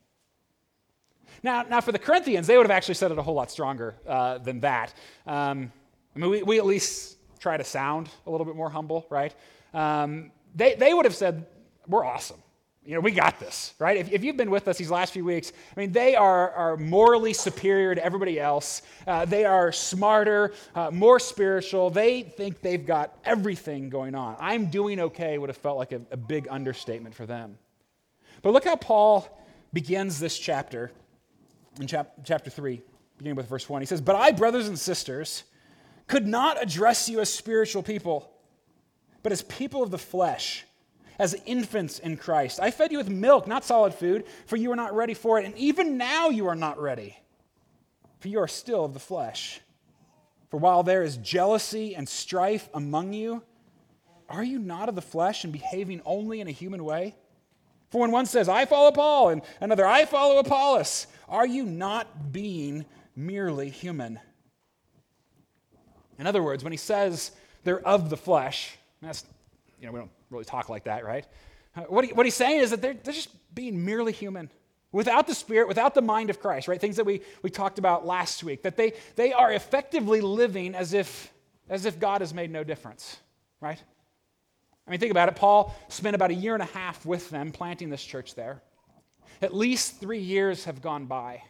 Now, 1.43 1.63
now 1.63 1.81
for 1.81 1.91
the 1.91 1.99
Corinthians, 1.99 2.47
they 2.47 2.57
would 2.57 2.65
have 2.65 2.71
actually 2.71 2.95
said 2.95 3.11
it 3.11 3.17
a 3.17 3.21
whole 3.21 3.33
lot 3.33 3.51
stronger 3.51 3.95
uh, 4.07 4.37
than 4.37 4.59
that. 4.61 4.93
Um, 5.25 5.71
I 6.15 6.19
mean, 6.19 6.29
we, 6.29 6.43
we 6.43 6.57
at 6.57 6.65
least 6.65 7.17
try 7.39 7.57
to 7.57 7.63
sound 7.63 8.09
a 8.27 8.31
little 8.31 8.45
bit 8.45 8.55
more 8.55 8.69
humble, 8.69 9.05
right? 9.09 9.33
Um, 9.73 10.31
they, 10.55 10.75
they 10.75 10.93
would 10.93 11.05
have 11.05 11.15
said, 11.15 11.47
We're 11.87 12.05
awesome. 12.05 12.41
You 12.83 12.95
know, 12.95 12.99
we 13.01 13.11
got 13.11 13.39
this, 13.39 13.75
right? 13.77 13.95
If, 13.95 14.11
if 14.11 14.23
you've 14.23 14.37
been 14.37 14.49
with 14.49 14.67
us 14.67 14.79
these 14.79 14.89
last 14.89 15.13
few 15.13 15.23
weeks, 15.23 15.53
I 15.75 15.79
mean, 15.79 15.91
they 15.91 16.15
are, 16.15 16.49
are 16.51 16.77
morally 16.77 17.31
superior 17.31 17.93
to 17.93 18.03
everybody 18.03 18.39
else. 18.39 18.81
Uh, 19.05 19.23
they 19.23 19.45
are 19.45 19.71
smarter, 19.71 20.53
uh, 20.73 20.89
more 20.89 21.19
spiritual. 21.19 21.91
They 21.91 22.23
think 22.23 22.61
they've 22.61 22.83
got 22.83 23.15
everything 23.23 23.91
going 23.91 24.15
on. 24.15 24.35
I'm 24.39 24.71
doing 24.71 24.99
okay 24.99 25.37
would 25.37 25.49
have 25.49 25.57
felt 25.57 25.77
like 25.77 25.91
a, 25.91 26.01
a 26.09 26.17
big 26.17 26.47
understatement 26.49 27.13
for 27.13 27.27
them. 27.27 27.59
But 28.41 28.53
look 28.53 28.65
how 28.65 28.77
Paul 28.77 29.27
begins 29.71 30.19
this 30.19 30.39
chapter 30.39 30.91
in 31.79 31.87
chap- 31.87 32.13
chapter 32.23 32.49
3, 32.49 32.81
beginning 33.17 33.35
with 33.35 33.47
verse 33.47 33.69
1. 33.69 33.81
He 33.81 33.85
says, 33.85 34.01
But 34.01 34.15
I, 34.15 34.31
brothers 34.31 34.67
and 34.67 34.77
sisters, 34.77 35.43
could 36.07 36.27
not 36.27 36.61
address 36.61 37.07
you 37.07 37.19
as 37.19 37.31
spiritual 37.31 37.83
people, 37.83 38.31
but 39.23 39.31
as 39.31 39.41
people 39.43 39.83
of 39.83 39.91
the 39.91 39.97
flesh, 39.97 40.65
as 41.19 41.35
infants 41.45 41.99
in 41.99 42.17
Christ. 42.17 42.59
I 42.59 42.71
fed 42.71 42.91
you 42.91 42.97
with 42.97 43.09
milk, 43.09 43.47
not 43.47 43.63
solid 43.63 43.93
food, 43.93 44.25
for 44.47 44.55
you 44.55 44.69
were 44.69 44.75
not 44.75 44.95
ready 44.95 45.13
for 45.13 45.39
it. 45.39 45.45
And 45.45 45.55
even 45.55 45.97
now 45.97 46.29
you 46.29 46.47
are 46.47 46.55
not 46.55 46.81
ready, 46.81 47.17
for 48.19 48.27
you 48.27 48.39
are 48.39 48.47
still 48.47 48.85
of 48.85 48.93
the 48.93 48.99
flesh. 48.99 49.61
For 50.49 50.57
while 50.57 50.83
there 50.83 51.03
is 51.03 51.17
jealousy 51.17 51.95
and 51.95 52.09
strife 52.09 52.67
among 52.73 53.13
you, 53.13 53.43
are 54.27 54.43
you 54.43 54.59
not 54.59 54.89
of 54.89 54.95
the 54.95 55.01
flesh 55.01 55.43
and 55.43 55.53
behaving 55.53 56.01
only 56.05 56.41
in 56.41 56.47
a 56.47 56.51
human 56.51 56.83
way? 56.83 57.15
For 57.91 58.01
when 58.01 58.11
one 58.11 58.25
says, 58.25 58.47
I 58.47 58.65
follow 58.65 58.91
Paul, 58.91 59.29
and 59.29 59.41
another, 59.59 59.85
I 59.85 60.05
follow 60.05 60.39
Apollos, 60.39 61.07
are 61.31 61.47
you 61.47 61.65
not 61.65 62.31
being 62.31 62.85
merely 63.15 63.69
human? 63.69 64.19
In 66.19 66.27
other 66.27 66.43
words, 66.43 66.63
when 66.63 66.71
he 66.71 66.77
says 66.77 67.31
they're 67.63 67.79
of 67.79 68.09
the 68.09 68.17
flesh, 68.17 68.77
that's, 69.01 69.25
you 69.79 69.87
know, 69.87 69.93
we 69.93 69.99
don't 69.99 70.11
really 70.29 70.45
talk 70.45 70.69
like 70.69 70.83
that, 70.83 71.03
right? 71.03 71.25
Uh, 71.75 71.81
what, 71.83 72.05
he, 72.05 72.13
what 72.13 72.25
he's 72.25 72.35
saying 72.35 72.59
is 72.59 72.69
that 72.69 72.81
they're, 72.81 72.93
they're 72.93 73.13
just 73.13 73.29
being 73.55 73.83
merely 73.83 74.11
human 74.11 74.49
without 74.91 75.25
the 75.25 75.33
spirit 75.33 75.69
without 75.69 75.95
the 75.95 76.01
mind 76.01 76.29
of 76.29 76.41
christ 76.41 76.67
right 76.67 76.81
things 76.81 76.97
that 76.97 77.05
we, 77.05 77.21
we 77.43 77.49
talked 77.49 77.79
about 77.79 78.05
last 78.05 78.43
week 78.43 78.61
that 78.63 78.75
they, 78.75 78.91
they 79.15 79.31
are 79.31 79.53
effectively 79.53 80.19
living 80.19 80.75
as 80.75 80.93
if 80.93 81.31
as 81.69 81.85
if 81.85 81.97
god 81.97 82.19
has 82.19 82.33
made 82.33 82.51
no 82.51 82.61
difference 82.61 83.17
right 83.61 83.81
I 84.87 84.91
mean, 84.91 84.99
think 84.99 85.11
about 85.11 85.29
it. 85.29 85.35
Paul 85.35 85.73
spent 85.87 86.15
about 86.15 86.31
a 86.31 86.33
year 86.33 86.53
and 86.53 86.63
a 86.63 86.67
half 86.67 87.05
with 87.05 87.29
them 87.29 87.51
planting 87.51 87.89
this 87.89 88.03
church 88.03 88.35
there. 88.35 88.61
At 89.41 89.55
least 89.55 89.99
three 89.99 90.19
years 90.19 90.65
have 90.65 90.81
gone 90.81 91.05
by, 91.05 91.43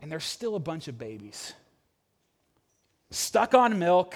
and 0.00 0.10
there's 0.10 0.24
still 0.24 0.54
a 0.54 0.60
bunch 0.60 0.88
of 0.88 0.98
babies 0.98 1.54
stuck 3.14 3.54
on 3.54 3.78
milk, 3.78 4.14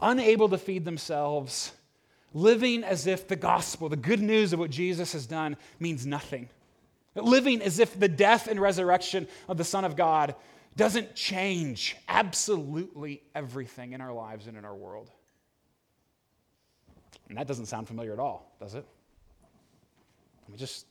unable 0.00 0.48
to 0.48 0.58
feed 0.58 0.84
themselves, 0.84 1.72
living 2.32 2.84
as 2.84 3.06
if 3.06 3.28
the 3.28 3.36
gospel, 3.36 3.88
the 3.88 3.96
good 3.96 4.20
news 4.20 4.52
of 4.52 4.58
what 4.58 4.70
Jesus 4.70 5.12
has 5.12 5.26
done, 5.26 5.56
means 5.78 6.06
nothing. 6.06 6.48
Living 7.14 7.62
as 7.62 7.78
if 7.78 7.98
the 7.98 8.08
death 8.08 8.46
and 8.46 8.60
resurrection 8.60 9.26
of 9.48 9.56
the 9.56 9.64
Son 9.64 9.84
of 9.84 9.96
God 9.96 10.34
doesn't 10.76 11.14
change 11.14 11.96
absolutely 12.08 13.22
everything 13.34 13.92
in 13.92 14.00
our 14.00 14.12
lives 14.12 14.46
and 14.46 14.58
in 14.58 14.64
our 14.64 14.74
world. 14.74 15.10
And 17.28 17.38
that 17.38 17.46
doesn't 17.46 17.66
sound 17.66 17.88
familiar 17.88 18.12
at 18.12 18.18
all, 18.18 18.54
does 18.60 18.74
it? 18.74 18.84
I 20.46 20.50
mean, 20.50 20.58
just 20.58 20.86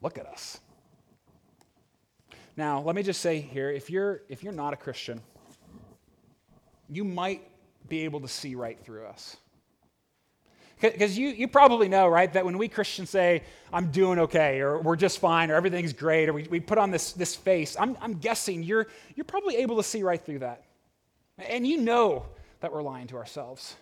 look 0.00 0.18
at 0.18 0.26
us. 0.26 0.60
Now, 2.56 2.80
let 2.80 2.96
me 2.96 3.02
just 3.02 3.20
say 3.20 3.40
here 3.40 3.70
if 3.70 3.88
you're, 3.88 4.22
if 4.28 4.42
you're 4.42 4.52
not 4.52 4.72
a 4.72 4.76
Christian, 4.76 5.20
you 6.88 7.04
might 7.04 7.42
be 7.88 8.00
able 8.00 8.20
to 8.20 8.28
see 8.28 8.54
right 8.54 8.78
through 8.82 9.06
us. 9.06 9.36
Because 10.80 11.18
you, 11.18 11.28
you 11.28 11.48
probably 11.48 11.88
know, 11.88 12.06
right, 12.06 12.32
that 12.32 12.44
when 12.44 12.56
we 12.56 12.68
Christians 12.68 13.10
say, 13.10 13.42
I'm 13.72 13.90
doing 13.90 14.20
okay, 14.20 14.60
or 14.60 14.80
we're 14.80 14.96
just 14.96 15.18
fine, 15.18 15.50
or 15.50 15.56
everything's 15.56 15.92
great, 15.92 16.28
or 16.28 16.32
we, 16.32 16.44
we 16.44 16.60
put 16.60 16.78
on 16.78 16.92
this, 16.92 17.12
this 17.12 17.34
face, 17.34 17.76
I'm, 17.78 17.96
I'm 18.00 18.14
guessing 18.14 18.62
you're, 18.62 18.86
you're 19.16 19.24
probably 19.24 19.56
able 19.56 19.76
to 19.78 19.82
see 19.82 20.04
right 20.04 20.24
through 20.24 20.40
that. 20.40 20.64
And 21.36 21.66
you 21.66 21.78
know 21.78 22.26
that 22.60 22.72
we're 22.72 22.82
lying 22.82 23.08
to 23.08 23.16
ourselves. 23.16 23.74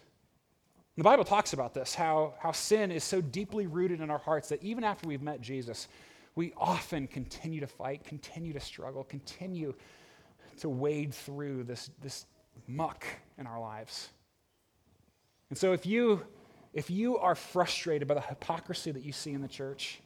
The 0.97 1.03
Bible 1.03 1.25
talks 1.25 1.53
about 1.53 1.75
this 1.75 1.95
how, 1.95 2.35
how 2.39 2.53
sin 2.53 2.91
is 2.91 3.05
so 3.05 3.21
deeply 3.21 3.67
rooted 3.67 4.01
in 4.01 4.11
our 4.11 4.19
hearts 4.19 4.49
that 4.49 4.63
even 4.63 4.83
after 4.83 5.07
we've 5.07 5.23
met 5.23 5.41
Jesus, 5.41 5.89
we 6.35 6.53
often 6.57 7.07
continue 7.07 7.61
to 7.61 7.67
fight, 7.67 8.05
continue 8.05 8.53
to 8.53 8.61
struggle, 8.61 9.05
continue 9.05 9.75
to 10.59 10.69
wade 10.69 11.13
through 11.13 11.65
this, 11.65 11.91
this 12.03 12.27
muck 12.67 13.05
in 13.39 13.47
our 13.47 13.61
lives. 13.61 14.11
And 15.51 15.59
so 15.59 15.73
if 15.73 15.87
you 15.87 16.23
if 16.77 16.91
you 16.91 17.17
are 17.17 17.35
frustrated 17.35 18.07
by 18.07 18.13
the 18.13 18.21
hypocrisy 18.21 18.91
that 18.91 19.03
you 19.03 19.11
see 19.11 19.33
in 19.33 19.41
the 19.41 19.49
church, 19.49 19.99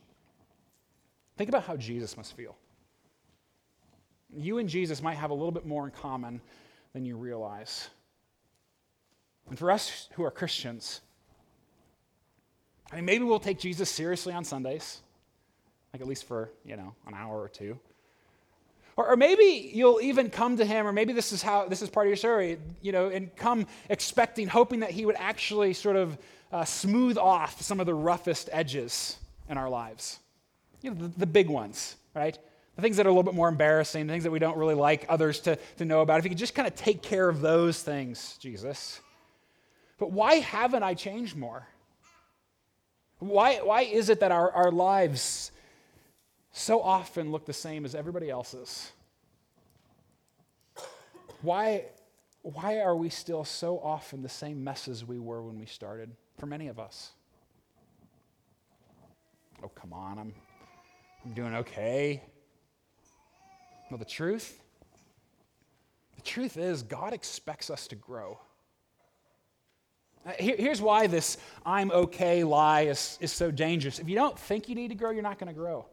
think 1.37 1.49
about 1.49 1.65
how 1.65 1.77
Jesus 1.77 2.17
must 2.17 2.37
feel. 2.37 2.55
You 4.33 4.59
and 4.59 4.69
Jesus 4.69 5.03
might 5.03 5.17
have 5.17 5.31
a 5.31 5.35
little 5.35 5.51
bit 5.51 5.67
more 5.67 5.85
in 5.85 5.91
common 5.91 6.41
than 6.93 7.05
you 7.05 7.17
realize. 7.17 7.89
And 9.51 9.59
for 9.59 9.71
us 9.71 10.09
who 10.13 10.25
are 10.25 10.31
Christians, 10.31 11.01
I 12.91 12.97
mean, 12.97 13.05
maybe 13.05 13.25
we'll 13.25 13.41
take 13.41 13.59
Jesus 13.59 13.91
seriously 13.91 14.33
on 14.33 14.45
Sundays, 14.45 15.01
like 15.93 16.01
at 16.01 16.09
least 16.09 16.25
for, 16.25 16.51
you 16.65 16.77
know, 16.77 16.95
an 17.07 17.15
hour 17.15 17.41
or 17.41 17.49
two. 17.49 17.79
Or, 18.97 19.11
or, 19.11 19.17
maybe 19.17 19.71
you'll 19.73 20.01
even 20.01 20.31
come 20.31 20.57
to 20.57 20.65
him, 20.65 20.87
or 20.87 20.93
maybe 20.93 21.13
this 21.13 21.33
is 21.33 21.43
how 21.43 21.67
this 21.67 21.83
is 21.83 21.89
part 21.89 22.07
of 22.07 22.11
your 22.11 22.17
story, 22.17 22.59
you 22.81 22.93
know, 22.93 23.09
and 23.09 23.35
come 23.37 23.67
expecting, 23.89 24.47
hoping 24.47 24.81
that 24.81 24.91
he 24.91 25.05
would 25.05 25.17
actually 25.17 25.73
sort 25.73 25.97
of 25.97 26.19
uh, 26.53 26.65
smooth 26.65 27.17
off 27.17 27.61
some 27.63 27.81
of 27.81 27.87
the 27.87 27.95
roughest 27.95 28.49
edges 28.53 29.17
in 29.49 29.57
our 29.57 29.69
lives. 29.69 30.19
You 30.83 30.91
know, 30.91 30.97
the, 30.97 31.09
the 31.19 31.27
big 31.27 31.49
ones, 31.49 31.97
right? 32.15 32.39
The 32.77 32.83
things 32.83 32.97
that 32.99 33.07
are 33.07 33.09
a 33.09 33.13
little 33.13 33.25
bit 33.25 33.35
more 33.35 33.49
embarrassing, 33.49 34.07
the 34.07 34.13
things 34.13 34.25
that 34.25 34.31
we 34.31 34.39
don't 34.39 34.57
really 34.57 34.75
like 34.75 35.07
others 35.09 35.41
to, 35.41 35.59
to 35.79 35.85
know 35.85 36.03
about. 36.03 36.19
If 36.19 36.25
you 36.25 36.31
could 36.31 36.39
just 36.39 36.55
kind 36.55 36.69
of 36.69 36.75
take 36.75 37.03
care 37.03 37.29
of 37.29 37.41
those 37.41 37.83
things, 37.83 38.37
Jesus. 38.41 39.01
But 40.01 40.13
why 40.13 40.37
haven't 40.37 40.83
I 40.83 40.95
changed 40.95 41.37
more? 41.37 41.69
Why, 43.19 43.57
why 43.57 43.83
is 43.83 44.09
it 44.09 44.21
that 44.21 44.33
our, 44.33 44.51
our 44.51 44.73
lives 44.73 45.53
so 46.53 46.81
often 46.81 47.31
look 47.31 47.45
the 47.45 47.53
same 47.53 47.85
as 47.85 47.95
everybody 47.95 48.31
else's? 48.31 48.91
Why, 51.43 51.85
why 52.41 52.81
are 52.81 52.97
we 52.97 53.11
still 53.11 53.45
so 53.45 53.79
often 53.79 54.23
the 54.23 54.29
same 54.31 54.65
messes 54.65 55.05
we 55.05 55.19
were 55.19 55.43
when 55.43 55.59
we 55.59 55.67
started 55.67 56.11
for 56.39 56.47
many 56.47 56.69
of 56.69 56.81
us? 56.81 57.13
Oh, 59.63 59.69
come 59.69 59.93
on, 59.93 60.19
I'm, 60.19 60.33
I'm 61.27 61.35
doing 61.35 61.55
okay. 61.57 62.23
Well, 63.91 63.99
the 63.99 64.07
truth, 64.07 64.63
the 66.17 66.23
truth 66.23 66.57
is, 66.57 66.83
God 66.83 67.13
expects 67.13 67.69
us 67.69 67.87
to 67.89 67.97
grow. 67.97 68.39
Uh, 70.27 70.33
here's 70.39 70.83
why 70.83 71.07
this 71.07 71.39
I'm 71.65 71.91
okay 71.91 72.45
lie 72.45 72.83
is, 72.83 73.19
is 73.21 73.33
so 73.33 73.51
dangerous. 73.51 73.99
If 73.99 74.09
you 74.09 74.15
don't 74.15 74.39
think 74.39 74.69
you 74.69 74.75
need 74.75 74.89
to 74.89 74.95
grow, 74.95 75.11
you're 75.11 75.23
not 75.23 75.39
going 75.39 75.49
to 75.49 75.59
grow. 75.59 75.87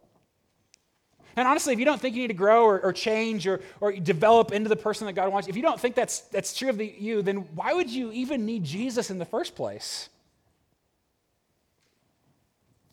And 1.37 1.47
honestly, 1.47 1.71
if 1.71 1.79
you 1.79 1.85
don't 1.85 2.01
think 2.01 2.15
you 2.15 2.23
need 2.23 2.29
to 2.29 2.33
grow 2.33 2.65
or, 2.65 2.79
or 2.81 2.91
change 2.91 3.47
or, 3.47 3.61
or 3.79 3.91
develop 3.93 4.51
into 4.51 4.69
the 4.69 4.75
person 4.75 5.05
that 5.05 5.13
God 5.13 5.31
wants, 5.31 5.47
if 5.47 5.55
you 5.55 5.61
don't 5.61 5.79
think 5.79 5.93
that's, 5.93 6.21
that's 6.21 6.57
true 6.57 6.69
of 6.69 6.77
the, 6.77 6.93
you, 6.97 7.21
then 7.21 7.37
why 7.53 7.73
would 7.73 7.89
you 7.89 8.11
even 8.11 8.45
need 8.45 8.63
Jesus 8.63 9.11
in 9.11 9.19
the 9.19 9.25
first 9.25 9.55
place? 9.55 10.09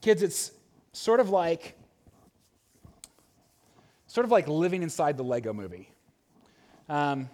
Kids, 0.03 0.23
it's 0.23 0.53
sort 0.93 1.21
of 1.21 1.31
like 1.31 1.75
sort 4.07 4.26
of 4.26 4.31
like 4.31 4.47
living 4.47 4.83
inside 4.83 5.17
the 5.17 5.25
Lego 5.25 5.53
movie. 5.53 5.91
Um, 6.88 7.29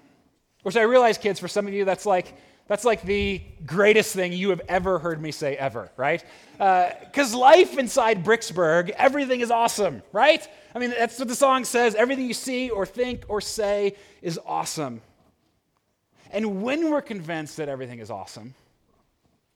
which 0.63 0.77
I 0.77 0.83
realize, 0.83 1.19
kids, 1.19 1.41
for 1.41 1.49
some 1.49 1.67
of 1.67 1.73
you, 1.73 1.85
that's 1.85 2.07
like 2.07 2.35
that's 2.71 2.85
like 2.85 3.03
the 3.03 3.43
greatest 3.67 4.15
thing 4.15 4.33
you 4.33 4.51
have 4.51 4.61
ever 4.69 5.01
heard 5.01 5.21
me 5.21 5.33
say 5.33 5.57
ever, 5.57 5.91
right? 5.97 6.25
Because 6.53 7.35
uh, 7.35 7.39
life 7.39 7.77
inside 7.77 8.25
Bricksburg, 8.25 8.91
everything 8.91 9.41
is 9.41 9.51
awesome, 9.51 10.05
right? 10.13 10.47
I 10.73 10.79
mean, 10.79 10.91
that's 10.91 11.19
what 11.19 11.27
the 11.27 11.35
song 11.35 11.65
says. 11.65 11.97
Everything 11.97 12.27
you 12.27 12.35
see 12.35 12.71
or 12.71 12.87
think 12.87 13.25
or 13.27 13.41
say 13.41 13.97
is 14.23 14.39
awesome. 14.47 15.01
And 16.31 16.63
when 16.63 16.93
we're 16.93 17.03
convinced 17.03 17.57
that 17.57 17.69
everything 17.69 17.99
is 17.99 18.09
awesome, 18.09 18.55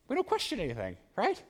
we 0.09 0.17
don't 0.17 0.27
question 0.27 0.59
anything, 0.59 0.97
right? 1.15 1.41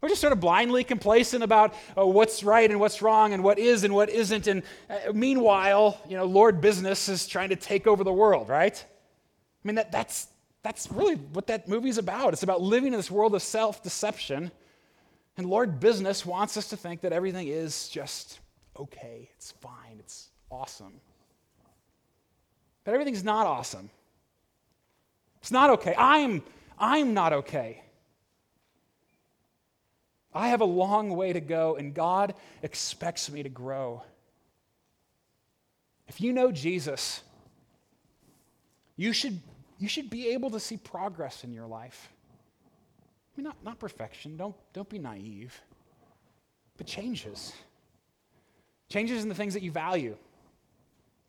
We're 0.00 0.08
just 0.08 0.20
sort 0.20 0.32
of 0.32 0.38
blindly 0.38 0.84
complacent 0.84 1.42
about 1.42 1.74
uh, 1.96 2.06
what's 2.06 2.44
right 2.44 2.70
and 2.70 2.78
what's 2.78 3.02
wrong 3.02 3.32
and 3.32 3.42
what 3.42 3.58
is 3.58 3.82
and 3.82 3.92
what 3.92 4.08
isn't. 4.08 4.46
And 4.46 4.62
uh, 4.88 5.12
meanwhile, 5.12 6.00
you 6.08 6.16
know, 6.16 6.24
Lord 6.24 6.60
Business 6.60 7.08
is 7.08 7.26
trying 7.26 7.48
to 7.48 7.56
take 7.56 7.86
over 7.86 8.04
the 8.04 8.12
world, 8.12 8.48
right? 8.48 8.84
I 8.84 9.68
mean, 9.68 9.74
that, 9.74 9.90
that's, 9.90 10.28
that's 10.62 10.90
really 10.92 11.16
what 11.16 11.48
that 11.48 11.68
movie's 11.68 11.98
about. 11.98 12.32
It's 12.32 12.44
about 12.44 12.60
living 12.60 12.92
in 12.92 12.98
this 12.98 13.10
world 13.10 13.34
of 13.34 13.42
self 13.42 13.82
deception. 13.82 14.52
And 15.36 15.48
Lord 15.48 15.80
Business 15.80 16.24
wants 16.24 16.56
us 16.56 16.68
to 16.68 16.76
think 16.76 17.00
that 17.00 17.12
everything 17.12 17.48
is 17.48 17.88
just 17.88 18.40
okay, 18.78 19.28
it's 19.36 19.50
fine, 19.52 19.96
it's 19.98 20.28
awesome. 20.50 21.00
But 22.84 22.94
everything's 22.94 23.24
not 23.24 23.46
awesome. 23.46 23.90
It's 25.40 25.50
not 25.50 25.70
okay. 25.70 25.94
I'm, 25.98 26.42
I'm 26.78 27.14
not 27.14 27.32
okay. 27.32 27.82
I 30.38 30.48
have 30.48 30.60
a 30.60 30.66
long 30.66 31.10
way 31.10 31.32
to 31.32 31.40
go, 31.40 31.74
and 31.74 31.92
God 31.92 32.34
expects 32.62 33.28
me 33.28 33.42
to 33.42 33.48
grow. 33.48 34.02
If 36.06 36.20
you 36.20 36.32
know 36.32 36.52
Jesus, 36.52 37.22
you 38.96 39.12
should 39.12 39.40
you 39.78 39.88
should 39.88 40.10
be 40.10 40.28
able 40.28 40.50
to 40.50 40.60
see 40.60 40.76
progress 40.76 41.42
in 41.44 41.52
your 41.52 41.66
life. 41.66 42.08
I 43.00 43.40
mean, 43.40 43.44
not, 43.44 43.56
not 43.64 43.78
perfection, 43.78 44.36
don't, 44.36 44.54
don't 44.72 44.88
be 44.88 44.98
naive, 44.98 45.60
but 46.76 46.86
changes. 46.86 47.52
Changes 48.88 49.22
in 49.22 49.28
the 49.28 49.34
things 49.34 49.54
that 49.54 49.62
you 49.62 49.70
value, 49.70 50.16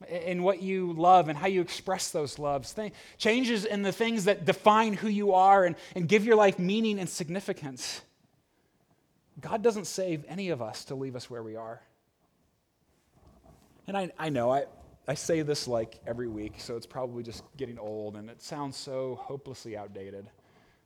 in 0.09 0.41
what 0.41 0.61
you 0.61 0.93
love 0.93 1.29
and 1.29 1.37
how 1.37 1.47
you 1.47 1.61
express 1.61 2.09
those 2.09 2.39
loves. 2.39 2.73
Th- 2.73 2.93
changes 3.17 3.65
in 3.65 3.83
the 3.83 3.91
things 3.91 4.25
that 4.25 4.45
define 4.45 4.93
who 4.93 5.07
you 5.07 5.33
are 5.33 5.65
and, 5.65 5.75
and 5.95 6.07
give 6.07 6.25
your 6.25 6.35
life 6.35 6.57
meaning 6.57 6.99
and 6.99 7.07
significance. 7.07 8.01
God 9.41 9.61
doesn't 9.61 9.85
save 9.85 10.25
any 10.27 10.49
of 10.49 10.61
us 10.61 10.85
to 10.85 10.95
leave 10.95 11.15
us 11.15 11.29
where 11.29 11.43
we 11.43 11.55
are. 11.55 11.81
And 13.87 13.97
I, 13.97 14.11
I 14.17 14.29
know, 14.29 14.51
I, 14.51 14.65
I 15.07 15.15
say 15.15 15.41
this 15.41 15.67
like 15.67 15.99
every 16.05 16.27
week, 16.27 16.55
so 16.57 16.75
it's 16.75 16.85
probably 16.85 17.23
just 17.23 17.43
getting 17.57 17.79
old 17.79 18.15
and 18.15 18.29
it 18.29 18.41
sounds 18.41 18.77
so 18.77 19.15
hopelessly 19.21 19.75
outdated. 19.75 20.29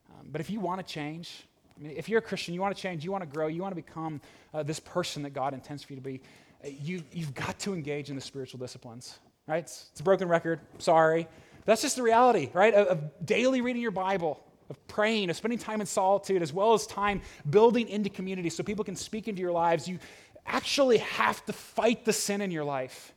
Um, 0.10 0.28
but 0.32 0.40
if 0.40 0.50
you 0.50 0.60
want 0.60 0.86
to 0.86 0.94
change, 0.94 1.44
I 1.78 1.82
mean, 1.82 1.94
if 1.98 2.08
you're 2.08 2.20
a 2.20 2.22
Christian, 2.22 2.54
you 2.54 2.62
want 2.62 2.76
to 2.76 2.82
change, 2.82 3.04
you 3.04 3.12
want 3.12 3.24
to 3.24 3.30
grow, 3.30 3.48
you 3.48 3.62
want 3.62 3.76
to 3.76 3.82
become 3.82 4.22
uh, 4.54 4.64
this 4.64 4.80
person 4.80 5.24
that 5.24 5.32
God 5.32 5.54
intends 5.54 5.84
for 5.84 5.94
you 5.94 5.98
to 5.98 6.04
be, 6.04 6.22
uh, 6.64 6.70
you, 6.82 7.04
you've 7.12 7.34
got 7.34 7.60
to 7.60 7.74
engage 7.74 8.10
in 8.10 8.16
the 8.16 8.22
spiritual 8.22 8.60
disciplines, 8.60 9.20
right? 9.48 9.64
It's, 9.64 9.88
it's 9.92 10.00
a 10.00 10.04
broken 10.04 10.28
record, 10.28 10.62
sorry. 10.78 11.28
That's 11.66 11.82
just 11.82 11.96
the 11.96 12.04
reality, 12.04 12.50
right? 12.54 12.74
Of, 12.74 12.88
of 12.88 13.26
daily 13.26 13.62
reading 13.62 13.82
your 13.82 13.92
Bible, 13.92 14.44
of 14.70 14.88
praying, 14.88 15.30
of 15.30 15.36
spending 15.36 15.60
time 15.60 15.82
in 15.82 15.88
solitude, 15.88 16.42
as 16.42 16.54
well 16.54 16.74
as 16.74 16.88
time 16.88 17.22
building 17.50 17.88
into 17.90 18.10
community 18.10 18.50
so 18.50 18.64
people 18.64 18.86
can 18.86 18.96
speak 18.96 19.28
into 19.28 19.42
your 19.42 19.52
lives. 19.52 19.88
You 19.88 20.00
actually 20.46 20.98
have 20.98 21.46
to 21.46 21.54
fight 21.54 22.06
the 22.06 22.14
sin 22.14 22.42
in 22.42 22.52
your 22.52 22.64
life 22.64 23.14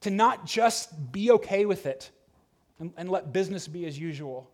to 0.00 0.10
not 0.10 0.46
just 0.46 1.12
be 1.12 1.30
okay 1.32 1.66
with 1.66 1.86
it 1.86 2.10
and, 2.78 2.92
and 2.96 3.10
let 3.10 3.32
business 3.32 3.68
be 3.68 3.86
as 3.86 3.98
usual. 3.98 4.50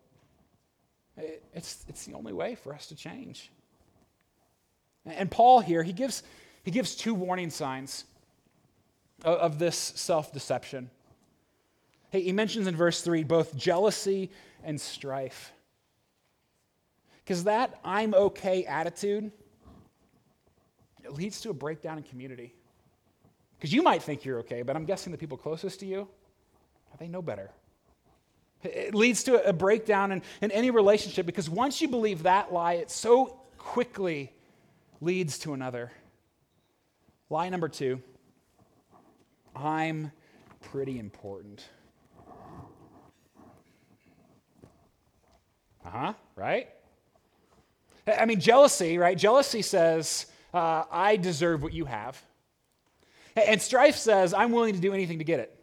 It, 1.17 1.43
it's, 1.53 1.85
it's 1.87 2.05
the 2.05 2.13
only 2.13 2.33
way 2.33 2.55
for 2.55 2.73
us 2.73 2.87
to 2.87 2.95
change. 2.95 3.51
And 5.05 5.31
Paul 5.31 5.61
here, 5.61 5.83
he 5.83 5.93
gives, 5.93 6.23
he 6.63 6.71
gives 6.71 6.95
two 6.95 7.13
warning 7.13 7.49
signs 7.49 8.05
of, 9.23 9.37
of 9.37 9.59
this 9.59 9.77
self 9.77 10.33
deception. 10.33 10.89
Hey, 12.09 12.21
he 12.21 12.31
mentions 12.31 12.67
in 12.67 12.75
verse 12.75 13.01
3 13.01 13.23
both 13.23 13.55
jealousy 13.55 14.31
and 14.63 14.79
strife. 14.79 15.53
Because 17.27 17.43
that 17.43 17.77
I'm 17.83 18.13
okay 18.13 18.63
attitude, 18.63 19.33
it 21.03 21.11
leads 21.13 21.41
to 21.41 21.49
a 21.49 21.53
breakdown 21.53 21.97
in 21.97 22.05
community. 22.05 22.55
Because 23.57 23.73
you 23.73 23.81
might 23.81 24.01
think 24.01 24.23
you're 24.23 24.39
okay, 24.39 24.61
but 24.61 24.77
I'm 24.77 24.85
guessing 24.85 25.11
the 25.11 25.17
people 25.17 25.35
closest 25.35 25.81
to 25.81 25.85
you, 25.85 26.07
they 26.99 27.09
know 27.09 27.21
better. 27.21 27.51
It 28.63 28.95
leads 28.95 29.25
to 29.25 29.45
a 29.45 29.51
breakdown 29.51 30.13
in, 30.13 30.21
in 30.39 30.51
any 30.51 30.71
relationship 30.71 31.25
because 31.25 31.49
once 31.49 31.81
you 31.81 31.89
believe 31.89 32.23
that 32.23 32.53
lie, 32.53 32.75
it 32.75 32.89
so 32.89 33.41
quickly 33.57 34.31
leads 35.01 35.37
to 35.39 35.53
another. 35.53 35.91
Lie 37.29 37.49
number 37.49 37.67
two 37.67 38.01
I'm 39.53 40.13
pretty 40.61 40.97
important. 40.97 41.65
Uh 45.85 45.89
huh, 45.89 46.13
right? 46.37 46.69
I 48.07 48.25
mean, 48.25 48.39
jealousy, 48.39 48.97
right? 48.97 49.17
Jealousy 49.17 49.61
says, 49.61 50.27
uh, 50.53 50.83
I 50.89 51.17
deserve 51.17 51.61
what 51.61 51.73
you 51.73 51.85
have. 51.85 52.21
And 53.35 53.61
strife 53.61 53.97
says, 53.97 54.33
I'm 54.33 54.51
willing 54.51 54.73
to 54.73 54.79
do 54.79 54.93
anything 54.93 55.19
to 55.19 55.23
get 55.23 55.39
it. 55.39 55.53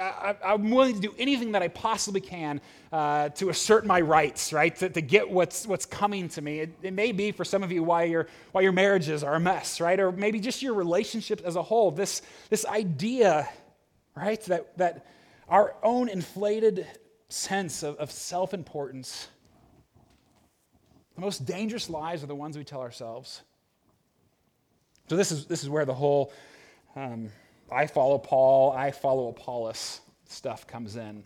I, 0.00 0.34
am 0.42 0.70
willing 0.70 0.96
to 0.96 1.00
do 1.00 1.14
anything 1.16 1.52
that 1.52 1.62
I 1.62 1.68
possibly 1.68 2.20
can 2.20 2.60
uh, 2.92 3.28
to 3.30 3.50
assert 3.50 3.86
my 3.86 4.00
rights, 4.00 4.52
right? 4.52 4.74
To, 4.76 4.88
to, 4.88 5.00
get 5.00 5.30
what's, 5.30 5.64
what's 5.66 5.86
coming 5.86 6.28
to 6.30 6.42
me. 6.42 6.60
It, 6.60 6.74
it, 6.82 6.92
may 6.92 7.12
be 7.12 7.30
for 7.30 7.44
some 7.44 7.62
of 7.62 7.70
you 7.70 7.84
why 7.84 8.04
your, 8.04 8.26
why 8.50 8.62
your 8.62 8.72
marriages 8.72 9.22
are 9.22 9.34
a 9.34 9.40
mess, 9.40 9.80
right? 9.80 9.98
Or 9.98 10.10
maybe 10.10 10.40
just 10.40 10.60
your 10.60 10.74
relationships 10.74 11.42
as 11.44 11.54
a 11.54 11.62
whole. 11.62 11.92
This, 11.92 12.22
this 12.50 12.66
idea, 12.66 13.48
right, 14.16 14.40
that, 14.42 14.76
that 14.78 15.06
our 15.48 15.76
own 15.84 16.08
inflated 16.08 16.86
sense 17.28 17.84
of, 17.84 17.96
of 17.96 18.10
self 18.10 18.54
importance, 18.54 19.28
the 21.16 21.20
most 21.20 21.44
dangerous 21.44 21.90
lies 21.90 22.22
are 22.22 22.26
the 22.26 22.34
ones 22.34 22.56
we 22.56 22.64
tell 22.64 22.80
ourselves. 22.80 23.42
So, 25.08 25.16
this 25.16 25.32
is, 25.32 25.46
this 25.46 25.62
is 25.62 25.68
where 25.68 25.84
the 25.84 25.94
whole. 25.94 26.32
Um, 26.94 27.30
I 27.70 27.86
follow 27.86 28.18
Paul, 28.18 28.72
I 28.72 28.92
follow 28.92 29.28
Apollos 29.28 30.00
stuff 30.28 30.66
comes 30.66 30.96
in. 30.96 31.24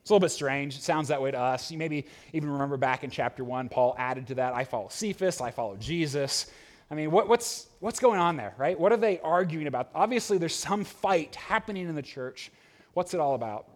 It's 0.00 0.10
a 0.10 0.14
little 0.14 0.26
bit 0.26 0.32
strange. 0.32 0.76
It 0.76 0.82
sounds 0.82 1.08
that 1.08 1.22
way 1.22 1.30
to 1.30 1.38
us. 1.38 1.70
You 1.70 1.78
maybe 1.78 2.06
even 2.32 2.50
remember 2.50 2.76
back 2.76 3.04
in 3.04 3.10
chapter 3.10 3.44
one, 3.44 3.68
Paul 3.68 3.94
added 3.98 4.26
to 4.28 4.34
that 4.36 4.54
I 4.54 4.64
follow 4.64 4.88
Cephas, 4.88 5.40
I 5.40 5.50
follow 5.50 5.76
Jesus. 5.76 6.50
I 6.90 6.94
mean, 6.94 7.10
what, 7.10 7.28
what's, 7.28 7.68
what's 7.80 8.00
going 8.00 8.18
on 8.18 8.36
there, 8.36 8.54
right? 8.58 8.78
What 8.78 8.92
are 8.92 8.96
they 8.96 9.20
arguing 9.20 9.66
about? 9.66 9.90
Obviously, 9.94 10.38
there's 10.38 10.54
some 10.54 10.84
fight 10.84 11.36
happening 11.36 11.88
in 11.88 11.94
the 11.94 12.02
church. 12.02 12.50
What's 12.94 13.14
it 13.14 13.20
all 13.20 13.34
about? 13.34 13.68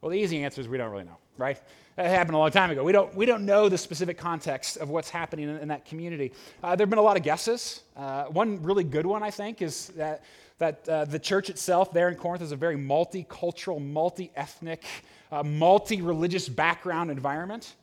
Well, 0.00 0.10
the 0.10 0.18
easy 0.18 0.42
answer 0.42 0.60
is 0.60 0.68
we 0.68 0.78
don't 0.78 0.90
really 0.90 1.04
know, 1.04 1.18
right? 1.38 1.60
That 1.96 2.08
happened 2.08 2.34
a 2.34 2.38
long 2.38 2.50
time 2.50 2.70
ago. 2.70 2.84
We 2.84 2.92
don't, 2.92 3.14
we 3.14 3.24
don't 3.24 3.46
know 3.46 3.68
the 3.68 3.78
specific 3.78 4.18
context 4.18 4.76
of 4.76 4.90
what's 4.90 5.08
happening 5.08 5.48
in, 5.48 5.56
in 5.56 5.68
that 5.68 5.86
community. 5.86 6.32
Uh, 6.62 6.76
there 6.76 6.84
have 6.84 6.90
been 6.90 6.98
a 6.98 7.02
lot 7.02 7.16
of 7.16 7.22
guesses. 7.22 7.82
Uh, 7.96 8.24
one 8.24 8.62
really 8.62 8.84
good 8.84 9.06
one, 9.06 9.22
I 9.22 9.30
think, 9.30 9.62
is 9.62 9.88
that, 9.96 10.22
that 10.58 10.88
uh, 10.88 11.04
the 11.06 11.18
church 11.18 11.48
itself 11.48 11.92
there 11.92 12.08
in 12.08 12.16
Corinth 12.16 12.42
is 12.42 12.52
a 12.52 12.56
very 12.56 12.76
multicultural, 12.76 13.80
multi 13.80 14.30
ethnic, 14.36 14.84
uh, 15.32 15.42
multi 15.42 16.02
religious 16.02 16.48
background 16.48 17.10
environment. 17.10 17.74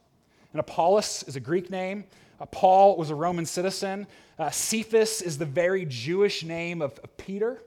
And 0.51 0.59
Apollos 0.59 1.23
is 1.23 1.35
a 1.35 1.39
Greek 1.39 1.71
name. 1.71 2.03
Uh, 2.39 2.45
Paul 2.45 2.97
was 2.97 3.09
a 3.09 3.15
Roman 3.15 3.45
citizen. 3.45 4.05
Uh, 4.37 4.51
Cephas 4.51 5.21
is 5.21 5.37
the 5.39 5.45
very 5.45 5.85
Jewish 5.85 6.43
name 6.43 6.81
of, 6.81 6.99
of 7.03 7.17
Peter. 7.17 7.63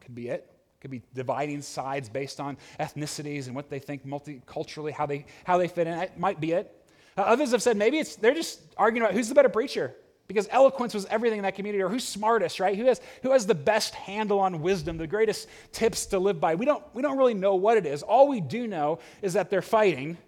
Could 0.00 0.14
be 0.14 0.28
it 0.28 0.48
could 0.80 0.90
be 0.90 1.02
dividing 1.14 1.62
sides 1.62 2.08
based 2.08 2.40
on 2.40 2.56
ethnicities 2.78 3.46
and 3.46 3.56
what 3.56 3.68
they 3.68 3.78
think 3.78 4.06
multiculturally, 4.06 4.92
how 4.92 5.06
they, 5.06 5.26
how 5.44 5.58
they 5.58 5.68
fit 5.68 5.86
in. 5.86 5.98
That 5.98 6.18
might 6.18 6.40
be 6.40 6.52
it. 6.52 6.74
Uh, 7.16 7.22
others 7.22 7.50
have 7.50 7.62
said 7.62 7.76
maybe 7.76 7.98
it's, 7.98 8.16
they're 8.16 8.34
just 8.34 8.60
arguing 8.76 9.02
about 9.02 9.14
who's 9.14 9.28
the 9.28 9.34
better 9.34 9.48
preacher 9.48 9.94
because 10.28 10.46
eloquence 10.50 10.92
was 10.92 11.06
everything 11.06 11.38
in 11.38 11.42
that 11.42 11.54
community, 11.54 11.82
or 11.82 11.88
who's 11.88 12.06
smartest, 12.06 12.60
right? 12.60 12.76
Who 12.76 12.84
has, 12.84 13.00
who 13.22 13.32
has 13.32 13.46
the 13.46 13.54
best 13.54 13.94
handle 13.94 14.38
on 14.38 14.60
wisdom, 14.60 14.98
the 14.98 15.06
greatest 15.06 15.48
tips 15.72 16.04
to 16.06 16.18
live 16.18 16.38
by? 16.38 16.54
We 16.54 16.66
don't, 16.66 16.84
we 16.94 17.00
don't 17.00 17.16
really 17.16 17.34
know 17.34 17.54
what 17.54 17.78
it 17.78 17.86
is. 17.86 18.02
All 18.02 18.28
we 18.28 18.42
do 18.42 18.68
know 18.68 18.98
is 19.22 19.32
that 19.32 19.48
they're 19.48 19.62
fighting, 19.62 20.18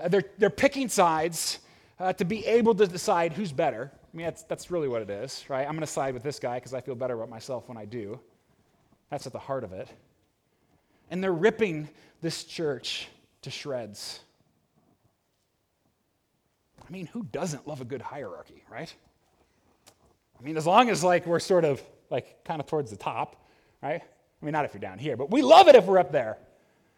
uh, 0.00 0.08
they're, 0.08 0.24
they're 0.38 0.50
picking 0.50 0.88
sides 0.88 1.58
uh, 2.00 2.14
to 2.14 2.24
be 2.24 2.44
able 2.46 2.74
to 2.74 2.86
decide 2.86 3.34
who's 3.34 3.52
better. 3.52 3.92
I 3.92 4.16
mean, 4.16 4.24
that's, 4.24 4.44
that's 4.44 4.70
really 4.70 4.88
what 4.88 5.02
it 5.02 5.10
is, 5.10 5.44
right? 5.48 5.66
I'm 5.66 5.72
going 5.72 5.80
to 5.80 5.86
side 5.86 6.14
with 6.14 6.22
this 6.22 6.38
guy 6.38 6.54
because 6.54 6.72
I 6.72 6.80
feel 6.80 6.94
better 6.94 7.14
about 7.14 7.28
myself 7.28 7.68
when 7.68 7.76
I 7.76 7.84
do. 7.84 8.18
That's 9.10 9.26
at 9.26 9.32
the 9.32 9.38
heart 9.38 9.64
of 9.64 9.72
it. 9.72 9.88
And 11.10 11.22
they're 11.22 11.32
ripping 11.32 11.88
this 12.20 12.44
church 12.44 13.08
to 13.42 13.50
shreds. 13.50 14.20
I 16.86 16.90
mean, 16.90 17.06
who 17.06 17.24
doesn't 17.24 17.66
love 17.66 17.80
a 17.80 17.84
good 17.84 18.02
hierarchy, 18.02 18.64
right? 18.70 18.92
I 20.38 20.42
mean, 20.42 20.56
as 20.56 20.66
long 20.66 20.88
as 20.88 21.04
like 21.04 21.26
we're 21.26 21.40
sort 21.40 21.64
of 21.64 21.82
like 22.10 22.44
kind 22.44 22.60
of 22.60 22.66
towards 22.66 22.90
the 22.90 22.96
top, 22.96 23.44
right? 23.82 24.02
I 24.02 24.44
mean, 24.44 24.52
not 24.52 24.64
if 24.64 24.72
you're 24.72 24.80
down 24.80 24.98
here, 24.98 25.16
but 25.16 25.30
we 25.30 25.42
love 25.42 25.68
it 25.68 25.74
if 25.74 25.84
we're 25.84 25.98
up 25.98 26.12
there. 26.12 26.38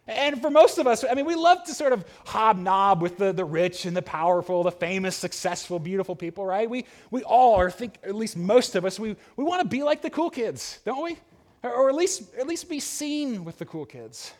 And 0.06 0.40
for 0.40 0.50
most 0.50 0.78
of 0.78 0.86
us, 0.86 1.04
I 1.08 1.14
mean, 1.14 1.24
we 1.24 1.36
love 1.36 1.64
to 1.64 1.74
sort 1.74 1.92
of 1.92 2.04
hobnob 2.26 3.00
with 3.00 3.16
the, 3.16 3.32
the 3.32 3.44
rich 3.44 3.86
and 3.86 3.96
the 3.96 4.02
powerful, 4.02 4.62
the 4.62 4.72
famous, 4.72 5.14
successful, 5.14 5.78
beautiful 5.78 6.16
people, 6.16 6.44
right? 6.44 6.68
We, 6.68 6.86
we 7.10 7.22
all, 7.22 7.54
or 7.54 7.70
think 7.70 7.98
at 8.02 8.14
least 8.14 8.36
most 8.36 8.74
of 8.74 8.84
us, 8.84 8.98
we, 8.98 9.16
we 9.36 9.44
want 9.44 9.62
to 9.62 9.68
be 9.68 9.82
like 9.82 10.02
the 10.02 10.10
cool 10.10 10.30
kids, 10.30 10.80
don't 10.84 11.04
we? 11.04 11.16
Or 11.62 11.88
at 11.88 11.94
least, 11.94 12.34
at 12.38 12.46
least 12.46 12.68
be 12.68 12.80
seen 12.80 13.44
with 13.44 13.58
the 13.58 13.64
cool 13.64 13.84
kids. 13.84 14.32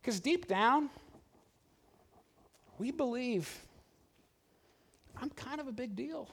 Because 0.00 0.18
deep 0.18 0.48
down, 0.48 0.90
we 2.78 2.90
believe 2.90 3.48
I'm 5.20 5.30
kind 5.30 5.60
of 5.60 5.68
a 5.68 5.72
big 5.72 5.94
deal. 5.94 6.28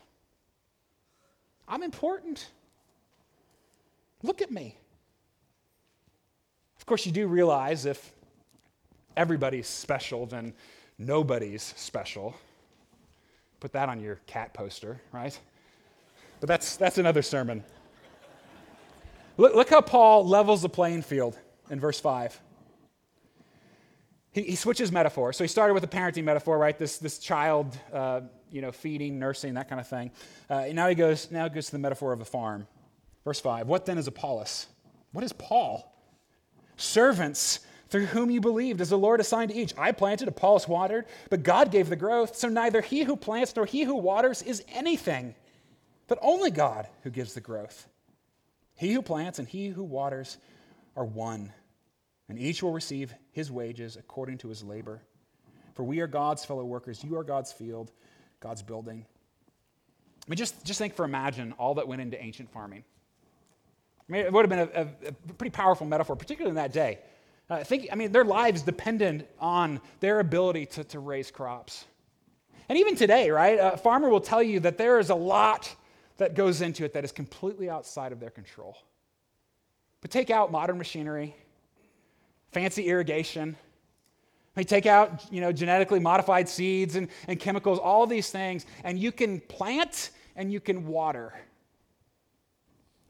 I'm 1.68 1.84
important. 1.84 2.50
Look 4.24 4.42
at 4.42 4.50
me. 4.50 4.76
Of 6.78 6.88
course, 6.88 7.06
you 7.06 7.12
do 7.12 7.28
realize 7.28 7.86
if 7.86 8.12
everybody's 9.16 9.68
special, 9.68 10.26
then 10.26 10.54
nobody's 10.98 11.62
special. 11.78 12.36
Put 13.60 13.74
that 13.74 13.90
on 13.90 14.00
your 14.00 14.16
cat 14.26 14.54
poster, 14.54 15.00
right? 15.12 15.38
But 16.40 16.48
that's, 16.48 16.78
that's 16.78 16.98
another 16.98 17.22
sermon. 17.22 17.64
Look, 19.40 19.56
look 19.56 19.70
how 19.70 19.80
Paul 19.80 20.28
levels 20.28 20.64
the 20.64 20.68
playing 20.68 21.04
field 21.04 21.40
in 21.70 21.80
verse 21.80 21.98
5. 21.98 22.38
He, 24.34 24.42
he 24.42 24.56
switches 24.58 24.92
metaphor. 24.92 25.32
So 25.32 25.46
he 25.46 25.48
started 25.48 25.76
with 25.76 25.84
a 25.86 25.88
parenting 25.88 26.26
metaphor, 26.26 26.58
right? 26.58 26.78
This, 26.78 26.98
this 26.98 27.20
child, 27.20 27.78
uh, 27.94 28.20
you 28.52 28.62
know, 28.62 28.74
feeding, 28.74 29.18
nursing, 29.18 29.54
that 29.54 29.70
kind 29.70 29.80
of 29.80 29.88
thing. 29.88 30.12
Uh, 30.50 30.66
now 30.74 30.90
he 30.90 30.96
goes, 30.96 31.32
now 31.32 31.46
he 31.46 31.52
goes 31.52 31.68
to 31.68 31.72
the 31.72 31.80
metaphor 31.80 32.12
of 32.12 32.20
a 32.20 32.26
farm. 32.26 32.68
Verse 33.24 33.40
5. 33.40 33.68
What 33.68 33.86
then 33.86 33.98
is 33.98 34.08
Apollos? 34.08 34.68
What 35.14 35.24
is 35.24 35.32
Paul? 35.32 35.90
Servants 36.76 37.62
through 37.88 38.08
whom 38.08 38.30
you 38.30 38.42
believed, 38.42 38.82
as 38.82 38.90
the 38.90 38.98
Lord 38.98 39.22
assigned 39.22 39.52
to 39.52 39.58
each. 39.58 39.74
I 39.78 39.94
planted, 39.94 40.28
Apollos 40.28 40.68
watered, 40.68 41.06
but 41.30 41.44
God 41.44 41.72
gave 41.72 41.88
the 41.88 41.96
growth. 41.96 42.36
So 42.36 42.50
neither 42.50 42.82
he 42.82 43.04
who 43.04 43.16
plants 43.16 43.56
nor 43.56 43.66
he 43.66 43.84
who 43.84 43.96
waters 43.96 44.42
is 44.42 44.66
anything, 44.68 45.34
but 46.08 46.20
only 46.22 46.52
God 46.52 46.90
who 47.04 47.10
gives 47.10 47.36
the 47.36 47.42
growth. 47.42 47.88
He 48.80 48.94
who 48.94 49.02
plants 49.02 49.40
and 49.40 49.48
he 49.48 49.68
who 49.68 49.84
waters 49.84 50.38
are 50.96 51.04
one, 51.04 51.52
and 52.30 52.40
each 52.40 52.64
will 52.64 52.72
receive 52.72 53.14
his 53.34 53.52
wages 53.52 53.98
according 53.98 54.38
to 54.38 54.48
his 54.48 54.64
labor. 54.64 55.02
For 55.76 55.84
we 55.84 56.00
are 56.00 56.08
God's 56.08 56.46
fellow 56.46 56.64
workers. 56.64 57.04
You 57.04 57.18
are 57.18 57.26
God's 57.26 57.52
field, 57.52 57.92
God's 58.40 58.64
building. 58.64 59.06
I 59.06 60.30
mean, 60.30 60.38
just, 60.38 60.66
just 60.66 60.80
think 60.80 60.96
for 60.96 61.04
imagine 61.04 61.54
all 61.60 61.76
that 61.76 61.90
went 61.90 62.02
into 62.02 62.24
ancient 62.24 62.52
farming. 62.52 62.86
I 64.00 64.12
mean, 64.14 64.26
it 64.26 64.32
would 64.32 64.50
have 64.50 64.50
been 64.50 64.70
a, 64.74 65.08
a, 65.08 65.10
a 65.10 65.34
pretty 65.34 65.52
powerful 65.52 65.86
metaphor, 65.86 66.16
particularly 66.16 66.52
in 66.52 66.56
that 66.56 66.72
day. 66.72 67.00
Uh, 67.50 67.62
think, 67.66 67.90
I 67.92 67.96
mean, 67.96 68.14
their 68.14 68.24
lives 68.24 68.62
depended 68.62 69.28
on 69.40 69.82
their 70.00 70.22
ability 70.22 70.68
to, 70.68 70.86
to 70.86 71.00
raise 71.00 71.32
crops. 71.32 71.84
And 72.70 72.78
even 72.78 72.96
today, 72.96 73.30
right, 73.30 73.60
a 73.60 73.76
farmer 73.76 74.08
will 74.08 74.22
tell 74.22 74.42
you 74.42 74.62
that 74.62 74.78
there 74.78 75.00
is 75.00 75.10
a 75.10 75.16
lot 75.16 75.76
that 76.20 76.36
goes 76.36 76.62
into 76.62 76.86
it 76.86 76.94
that 76.94 77.04
is 77.04 77.12
completely 77.12 77.70
outside 77.70 78.12
of 78.12 78.20
their 78.20 78.30
control. 78.30 78.78
But 80.02 80.12
take 80.12 80.30
out 80.30 80.52
modern 80.52 80.78
machinery, 80.78 81.36
fancy 82.52 82.88
irrigation, 82.88 83.58
they 84.56 84.64
take 84.64 84.86
out 84.86 85.32
you 85.32 85.42
know, 85.42 85.52
genetically 85.52 86.00
modified 86.00 86.48
seeds 86.50 86.96
and, 86.96 87.08
and 87.28 87.40
chemicals, 87.40 87.80
all 87.80 88.06
these 88.06 88.30
things, 88.30 88.66
and 88.84 89.00
you 89.00 89.12
can 89.12 89.40
plant 89.42 90.12
and 90.36 90.52
you 90.52 90.60
can 90.60 90.86
water. 90.86 91.34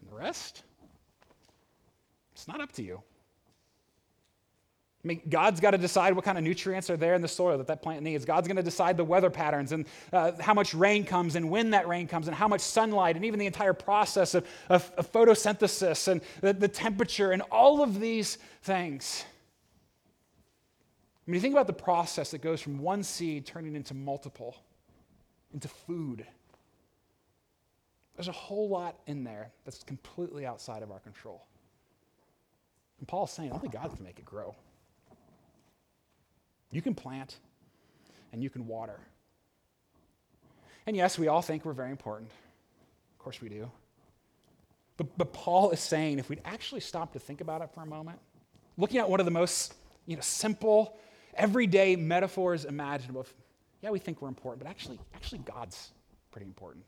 And 0.01 0.09
the 0.09 0.15
rest, 0.15 0.63
it's 2.33 2.47
not 2.47 2.61
up 2.61 2.71
to 2.73 2.83
you. 2.83 3.01
I 5.03 5.07
mean, 5.07 5.21
God's 5.29 5.61
got 5.61 5.71
to 5.71 5.77
decide 5.77 6.13
what 6.13 6.25
kind 6.25 6.37
of 6.37 6.43
nutrients 6.43 6.89
are 6.89 6.97
there 6.97 7.13
in 7.13 7.21
the 7.21 7.27
soil 7.27 7.57
that 7.57 7.67
that 7.67 7.81
plant 7.81 8.03
needs. 8.03 8.25
God's 8.25 8.49
going 8.49 8.57
to 8.57 8.63
decide 8.63 8.97
the 8.97 9.03
weather 9.05 9.29
patterns 9.29 9.71
and 9.71 9.85
uh, 10.11 10.33
how 10.41 10.53
much 10.53 10.73
rain 10.73 11.05
comes 11.05 11.35
and 11.35 11.49
when 11.49 11.69
that 11.69 11.87
rain 11.87 12.05
comes 12.05 12.27
and 12.27 12.35
how 12.35 12.49
much 12.49 12.59
sunlight 12.59 13.15
and 13.15 13.23
even 13.23 13.39
the 13.39 13.45
entire 13.45 13.71
process 13.71 14.33
of, 14.33 14.45
of, 14.67 14.91
of 14.97 15.09
photosynthesis 15.09 16.09
and 16.09 16.19
the, 16.41 16.51
the 16.51 16.67
temperature 16.67 17.31
and 17.31 17.41
all 17.43 17.81
of 17.81 18.01
these 18.01 18.39
things. 18.63 19.23
I 21.25 21.31
mean, 21.31 21.35
you 21.35 21.41
think 21.41 21.53
about 21.53 21.67
the 21.67 21.73
process 21.73 22.31
that 22.31 22.41
goes 22.41 22.59
from 22.59 22.79
one 22.79 23.03
seed 23.03 23.45
turning 23.45 23.77
into 23.77 23.93
multiple, 23.93 24.57
into 25.53 25.69
food. 25.69 26.25
There's 28.15 28.27
a 28.27 28.33
whole 28.33 28.67
lot 28.67 28.99
in 29.07 29.23
there 29.23 29.51
that's 29.63 29.81
completely 29.83 30.45
outside 30.45 30.83
of 30.83 30.91
our 30.91 30.99
control. 30.99 31.45
And 32.99 33.07
Paul's 33.07 33.31
saying 33.31 33.53
only 33.53 33.69
God 33.69 33.95
can 33.95 34.03
make 34.03 34.19
it 34.19 34.25
grow. 34.25 34.55
You 36.71 36.81
can 36.81 36.93
plant 36.93 37.37
and 38.31 38.43
you 38.43 38.49
can 38.49 38.67
water. 38.67 38.99
And 40.85 40.95
yes, 40.95 41.17
we 41.17 41.27
all 41.27 41.41
think 41.41 41.65
we're 41.65 41.73
very 41.73 41.91
important. 41.91 42.31
Of 42.31 43.19
course 43.19 43.41
we 43.41 43.49
do. 43.49 43.69
But, 44.97 45.17
but 45.17 45.33
Paul 45.33 45.71
is 45.71 45.79
saying 45.79 46.19
if 46.19 46.29
we'd 46.29 46.41
actually 46.45 46.81
stop 46.81 47.13
to 47.13 47.19
think 47.19 47.41
about 47.41 47.61
it 47.61 47.69
for 47.73 47.81
a 47.81 47.85
moment, 47.85 48.19
looking 48.77 48.99
at 48.99 49.09
one 49.09 49.19
of 49.19 49.25
the 49.25 49.31
most 49.31 49.73
you 50.05 50.15
know, 50.15 50.21
simple, 50.21 50.97
everyday 51.35 51.95
metaphors 51.95 52.65
imaginable, 52.65 53.25
yeah, 53.81 53.91
we 53.91 53.99
think 53.99 54.21
we're 54.21 54.27
important, 54.27 54.63
but 54.63 54.69
actually, 54.69 54.99
actually 55.15 55.39
God's 55.39 55.91
pretty 56.31 56.45
important. 56.45 56.87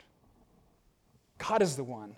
God 1.38 1.62
is 1.62 1.74
the 1.74 1.84
one 1.84 2.14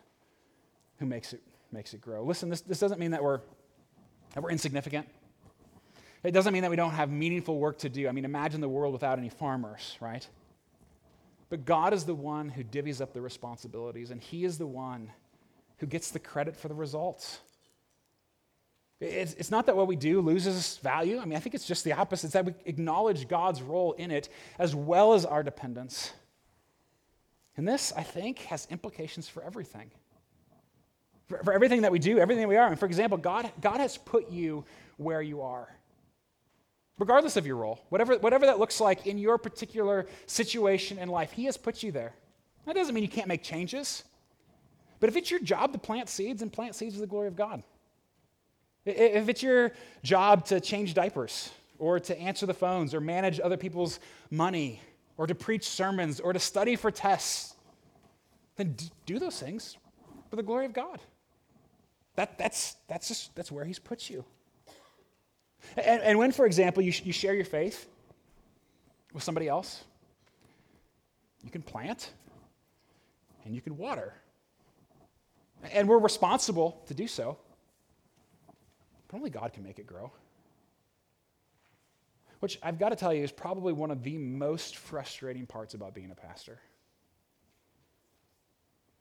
who 0.99 1.07
makes 1.07 1.33
it, 1.33 1.43
makes 1.71 1.95
it 1.95 2.01
grow. 2.01 2.25
Listen, 2.25 2.49
this, 2.49 2.61
this 2.61 2.79
doesn't 2.79 2.99
mean 2.99 3.13
that 3.13 3.23
we're 3.23 3.41
that 4.35 4.43
we're 4.43 4.51
insignificant. 4.51 5.09
It 6.25 6.33
doesn't 6.33 6.55
mean 6.55 6.63
that 6.63 6.71
we 6.71 6.77
don't 6.77 6.93
have 6.93 7.11
meaningful 7.11 7.59
work 7.59 7.79
to 7.81 7.91
do. 7.91 8.09
I 8.09 8.13
mean, 8.13 8.25
imagine 8.25 8.63
the 8.63 8.69
world 8.69 8.95
without 8.95 9.19
any 9.19 9.29
farmers, 9.29 9.97
right? 10.01 10.27
But 11.51 11.67
God 11.67 11.93
is 11.93 12.05
the 12.05 12.15
one 12.15 12.49
who 12.49 12.65
divvies 12.65 13.03
up 13.03 13.13
the 13.13 13.21
responsibilities, 13.21 14.11
and 14.11 14.21
He 14.21 14.45
is 14.45 14.57
the 14.57 14.67
one 14.67 15.13
who 15.79 15.87
gets 15.87 16.11
the 16.11 16.19
credit 16.19 16.57
for 16.57 16.69
the 16.69 16.75
results. 16.75 17.41
It's, 19.01 19.51
not 19.51 19.67
that 19.67 19.77
what 19.77 19.87
we 19.87 19.97
do 19.97 20.23
loses 20.23 20.79
value. 20.79 21.19
I 21.19 21.27
mean, 21.27 21.37
I 21.37 21.41
think 21.41 21.55
it's 21.55 21.67
just 21.67 21.85
the 21.85 21.93
opposite. 21.93 22.29
It's 22.29 22.33
that 22.33 22.47
we 22.47 22.55
acknowledge 22.65 23.29
God's 23.29 23.61
role 23.61 23.93
in 23.93 24.11
it 24.11 24.31
as 24.59 24.75
well 24.75 25.13
as 25.13 25.27
our 25.27 25.43
dependence. 25.43 26.13
And 27.57 27.69
this, 27.69 27.93
I 27.95 28.03
think, 28.03 28.39
has 28.45 28.67
implications 28.71 29.29
for 29.29 29.43
everything. 29.43 29.91
For, 31.27 31.43
for 31.45 31.53
everything 31.53 31.83
that 31.83 31.93
we 31.93 31.99
do, 31.99 32.19
everything 32.19 32.49
we 32.49 32.57
are. 32.57 32.69
And 32.69 32.79
for 32.79 32.87
example, 32.87 33.19
God, 33.19 33.51
God 33.61 33.79
has 33.79 33.99
put 33.99 34.31
you 34.31 34.65
where 34.97 35.21
you 35.21 35.43
are 35.43 35.69
regardless 36.99 37.37
of 37.37 37.47
your 37.47 37.57
role, 37.57 37.81
whatever, 37.89 38.17
whatever 38.19 38.47
that 38.47 38.59
looks 38.59 38.81
like 38.81 39.07
in 39.07 39.19
your 39.19 39.39
particular 39.39 40.07
situation 40.27 40.99
in 40.99 41.09
life, 41.09 41.33
He 41.33 41.45
has 41.47 41.57
put 41.57 41.83
you 41.83 41.93
there. 41.93 42.13
That 42.67 42.75
doesn't 42.75 42.95
mean 42.95 43.03
you 43.03 43.09
can't 43.09 43.29
make 43.29 43.43
changes. 43.43 44.05
But 45.01 45.09
if 45.09 45.17
it's 45.17 45.31
your 45.31 45.41
job 45.41 45.73
to 45.73 45.79
plant 45.79 46.09
seeds, 46.09 46.41
and 46.41 46.53
plant 46.53 46.75
seeds 46.75 46.95
for 46.95 47.01
the 47.01 47.07
glory 47.07 47.29
of 47.29 47.37
God. 47.37 47.63
If 48.87 49.29
it's 49.29 49.43
your 49.43 49.73
job 50.03 50.45
to 50.47 50.61
change 50.61 50.95
diapers, 50.95 51.51
or 51.79 51.99
to 52.01 52.19
answer 52.19 52.47
the 52.47 52.55
phones, 52.55 52.95
or 52.95 53.01
manage 53.01 53.41
other 53.41 53.57
people's 53.57 53.99
money, 54.31 54.81
or 55.17 55.27
to 55.27 55.35
preach 55.35 55.69
sermons, 55.69 56.21
or 56.21 56.33
to 56.33 56.39
study 56.39 56.77
for 56.77 56.91
tests, 56.91 57.55
then 58.57 58.77
do 59.07 59.19
those 59.19 59.41
things 59.41 59.77
for 60.31 60.37
the 60.37 60.43
glory 60.43 60.67
of 60.67 60.73
God. 60.73 61.01
That, 62.17 62.39
that's, 62.39 62.77
that's, 62.89 63.09
just, 63.09 63.35
that's 63.35 63.51
where 63.51 63.65
He's 63.65 63.79
put 63.79 64.09
you. 64.09 64.25
And, 65.77 66.03
and 66.03 66.19
when, 66.19 66.33
for 66.33 66.47
example, 66.47 66.83
you, 66.83 66.93
you 67.05 67.13
share 67.13 67.35
your 67.35 67.45
faith 67.45 67.89
with 69.13 69.23
somebody 69.23 69.49
else, 69.49 69.85
you 71.43 71.51
can 71.51 71.63
plant 71.63 72.13
and 73.45 73.55
you 73.55 73.61
can 73.61 73.77
water. 73.77 74.15
And 75.73 75.89
we're 75.89 75.99
responsible 75.99 76.83
to 76.87 76.95
do 76.95 77.07
so. 77.07 77.39
But 79.09 79.17
only 79.17 79.31
God 79.31 79.53
can 79.53 79.63
make 79.63 79.79
it 79.79 79.87
grow. 79.87 80.13
Which 82.41 82.59
I've 82.63 82.79
got 82.79 82.91
to 82.91 82.97
tell 82.97 83.15
you 83.15 83.23
is 83.23 83.33
probably 83.33 83.73
one 83.73 83.91
of 83.91 84.03
the 84.03 84.19
most 84.19 84.77
frustrating 84.77 85.47
parts 85.47 85.75
about 85.75 85.95
being 85.95 86.11
a 86.11 86.15
pastor. 86.15 86.59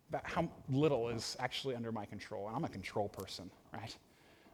About 0.10 0.26
how 0.26 0.50
little 0.70 1.10
is 1.10 1.36
actually 1.40 1.76
under 1.76 1.92
my 1.92 2.06
control. 2.06 2.48
And 2.48 2.56
I'm 2.56 2.64
a 2.64 2.70
control 2.70 3.10
person, 3.10 3.50
right? 3.74 3.96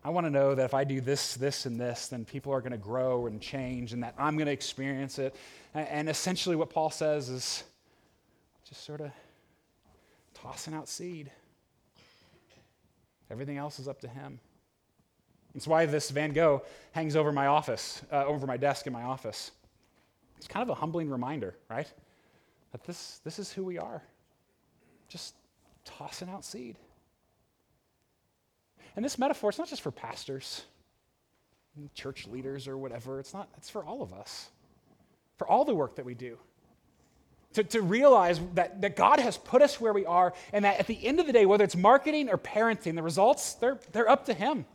I 0.03 0.09
want 0.12 0.25
to 0.25 0.29
know 0.29 0.55
that 0.55 0.63
if 0.63 0.73
I 0.73 0.85
do 0.85 1.01
this, 1.01 1.35
this, 1.35 1.65
and 1.65 1.79
this, 1.79 2.07
then 2.07 2.23
people 2.23 2.53
are 2.53 2.62
going 2.62 2.71
to 2.71 2.77
grow 2.77 3.27
and 3.27 3.41
change 3.41 3.91
and 3.91 4.01
that 4.03 4.15
I'm 4.17 4.38
going 4.38 4.45
to 4.45 4.51
experience 4.51 5.19
it. 5.19 5.35
And 5.73 6.09
essentially, 6.09 6.55
what 6.55 6.69
Paul 6.69 6.89
says 6.89 7.29
is 7.29 7.63
just 8.67 8.85
sort 8.85 9.01
of 9.01 9.12
tossing 10.33 10.73
out 10.73 10.88
seed. 10.88 11.31
Everything 13.29 13.57
else 13.57 13.77
is 13.79 13.88
up 13.88 13.99
to 14.01 14.07
him. 14.07 14.39
It's 15.53 15.67
why 15.67 15.85
this 15.85 16.09
Van 16.12 16.31
Gogh 16.31 16.63
hangs 16.91 17.15
over 17.15 17.31
my 17.31 17.47
office, 17.47 18.01
uh, 18.12 18.25
over 18.25 18.47
my 18.47 18.57
desk 18.57 18.88
in 18.88 18.93
my 18.93 19.03
office. 19.03 19.51
It's 20.38 20.47
kind 20.47 20.63
of 20.63 20.69
a 20.69 20.75
humbling 20.75 21.09
reminder, 21.09 21.55
right? 21.69 21.91
That 22.71 22.83
this, 22.85 23.19
this 23.23 23.39
is 23.39 23.51
who 23.51 23.63
we 23.63 23.77
are. 23.77 24.01
Just 25.09 25.33
tossing 25.83 26.29
out 26.29 26.45
seed. 26.45 26.77
And 28.99 29.05
this 29.05 29.17
metaphor, 29.17 29.49
it's 29.49 29.57
not 29.57 29.69
just 29.69 29.81
for 29.81 29.91
pastors, 29.91 30.65
church 31.95 32.27
leaders, 32.27 32.67
or 32.67 32.77
whatever. 32.77 33.21
It's 33.21 33.33
not, 33.33 33.47
it's 33.55 33.69
for 33.69 33.81
all 33.81 34.01
of 34.01 34.12
us, 34.12 34.49
for 35.38 35.47
all 35.47 35.63
the 35.63 35.73
work 35.73 35.95
that 35.95 36.03
we 36.03 36.13
do. 36.13 36.38
To, 37.53 37.63
to 37.63 37.81
realize 37.81 38.41
that, 38.55 38.81
that 38.81 38.97
God 38.97 39.21
has 39.21 39.38
put 39.38 39.62
us 39.62 39.79
where 39.79 39.93
we 39.93 40.05
are, 40.05 40.33
and 40.51 40.65
that 40.65 40.81
at 40.81 40.88
the 40.88 41.07
end 41.07 41.21
of 41.21 41.27
the 41.27 41.31
day, 41.31 41.45
whether 41.45 41.63
it's 41.63 41.77
marketing 41.77 42.27
or 42.27 42.38
parenting, 42.38 42.95
the 42.95 43.01
results, 43.01 43.53
they're, 43.53 43.79
they're 43.93 44.09
up 44.09 44.25
to 44.25 44.33
Him. 44.33 44.65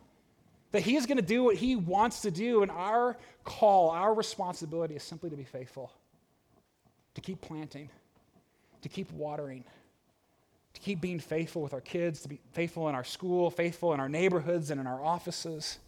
That 0.71 0.81
He 0.81 0.95
is 0.95 1.05
going 1.05 1.17
to 1.17 1.23
do 1.23 1.43
what 1.43 1.57
He 1.57 1.75
wants 1.75 2.21
to 2.21 2.31
do, 2.31 2.63
and 2.63 2.71
our 2.71 3.17
call, 3.43 3.91
our 3.91 4.11
responsibility 4.11 4.95
is 4.95 5.03
simply 5.03 5.29
to 5.29 5.35
be 5.35 5.43
faithful, 5.43 5.91
to 7.13 7.21
keep 7.21 7.41
planting, 7.41 7.91
to 8.81 8.89
keep 8.89 9.11
watering 9.11 9.65
to 10.75 10.81
keep 10.81 11.01
being 11.01 11.19
faithful 11.19 11.61
with 11.61 11.73
our 11.73 11.81
kids, 11.81 12.21
to 12.21 12.29
be 12.29 12.39
faithful 12.51 12.87
in 12.89 12.95
our 12.95 13.03
school, 13.03 13.49
faithful 13.49 13.93
in 13.93 13.99
our 13.99 14.09
neighborhoods 14.09 14.69
and 14.69 14.79
in 14.79 14.85
our 14.85 15.01
offices, 15.01 15.79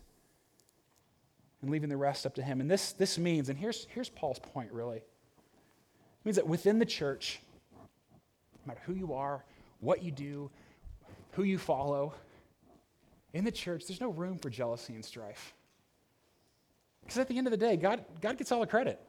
and 1.61 1.69
leaving 1.69 1.89
the 1.89 1.97
rest 1.97 2.25
up 2.25 2.35
to 2.35 2.41
Him. 2.41 2.61
And 2.61 2.71
this, 2.71 2.93
this 2.93 3.17
means, 3.17 3.49
and 3.49 3.59
here's, 3.59 3.85
here's 3.89 4.09
Paul's 4.09 4.39
point 4.39 4.71
really 4.71 4.97
it 4.97 5.03
means 6.23 6.37
that 6.37 6.47
within 6.47 6.79
the 6.79 6.85
church, 6.85 7.39
no 8.65 8.69
matter 8.73 8.81
who 8.85 8.93
you 8.93 9.13
are, 9.13 9.43
what 9.81 10.03
you 10.03 10.11
do, 10.11 10.49
who 11.33 11.43
you 11.43 11.57
follow, 11.57 12.13
in 13.33 13.43
the 13.43 13.51
church, 13.51 13.85
there's 13.87 14.01
no 14.01 14.09
room 14.09 14.37
for 14.37 14.49
jealousy 14.49 14.95
and 14.95 15.03
strife. 15.03 15.53
Because 17.01 17.17
at 17.17 17.27
the 17.27 17.37
end 17.37 17.47
of 17.47 17.51
the 17.51 17.57
day, 17.57 17.75
God, 17.75 18.03
God 18.21 18.37
gets 18.37 18.51
all 18.51 18.61
the 18.61 18.67
credit 18.67 18.99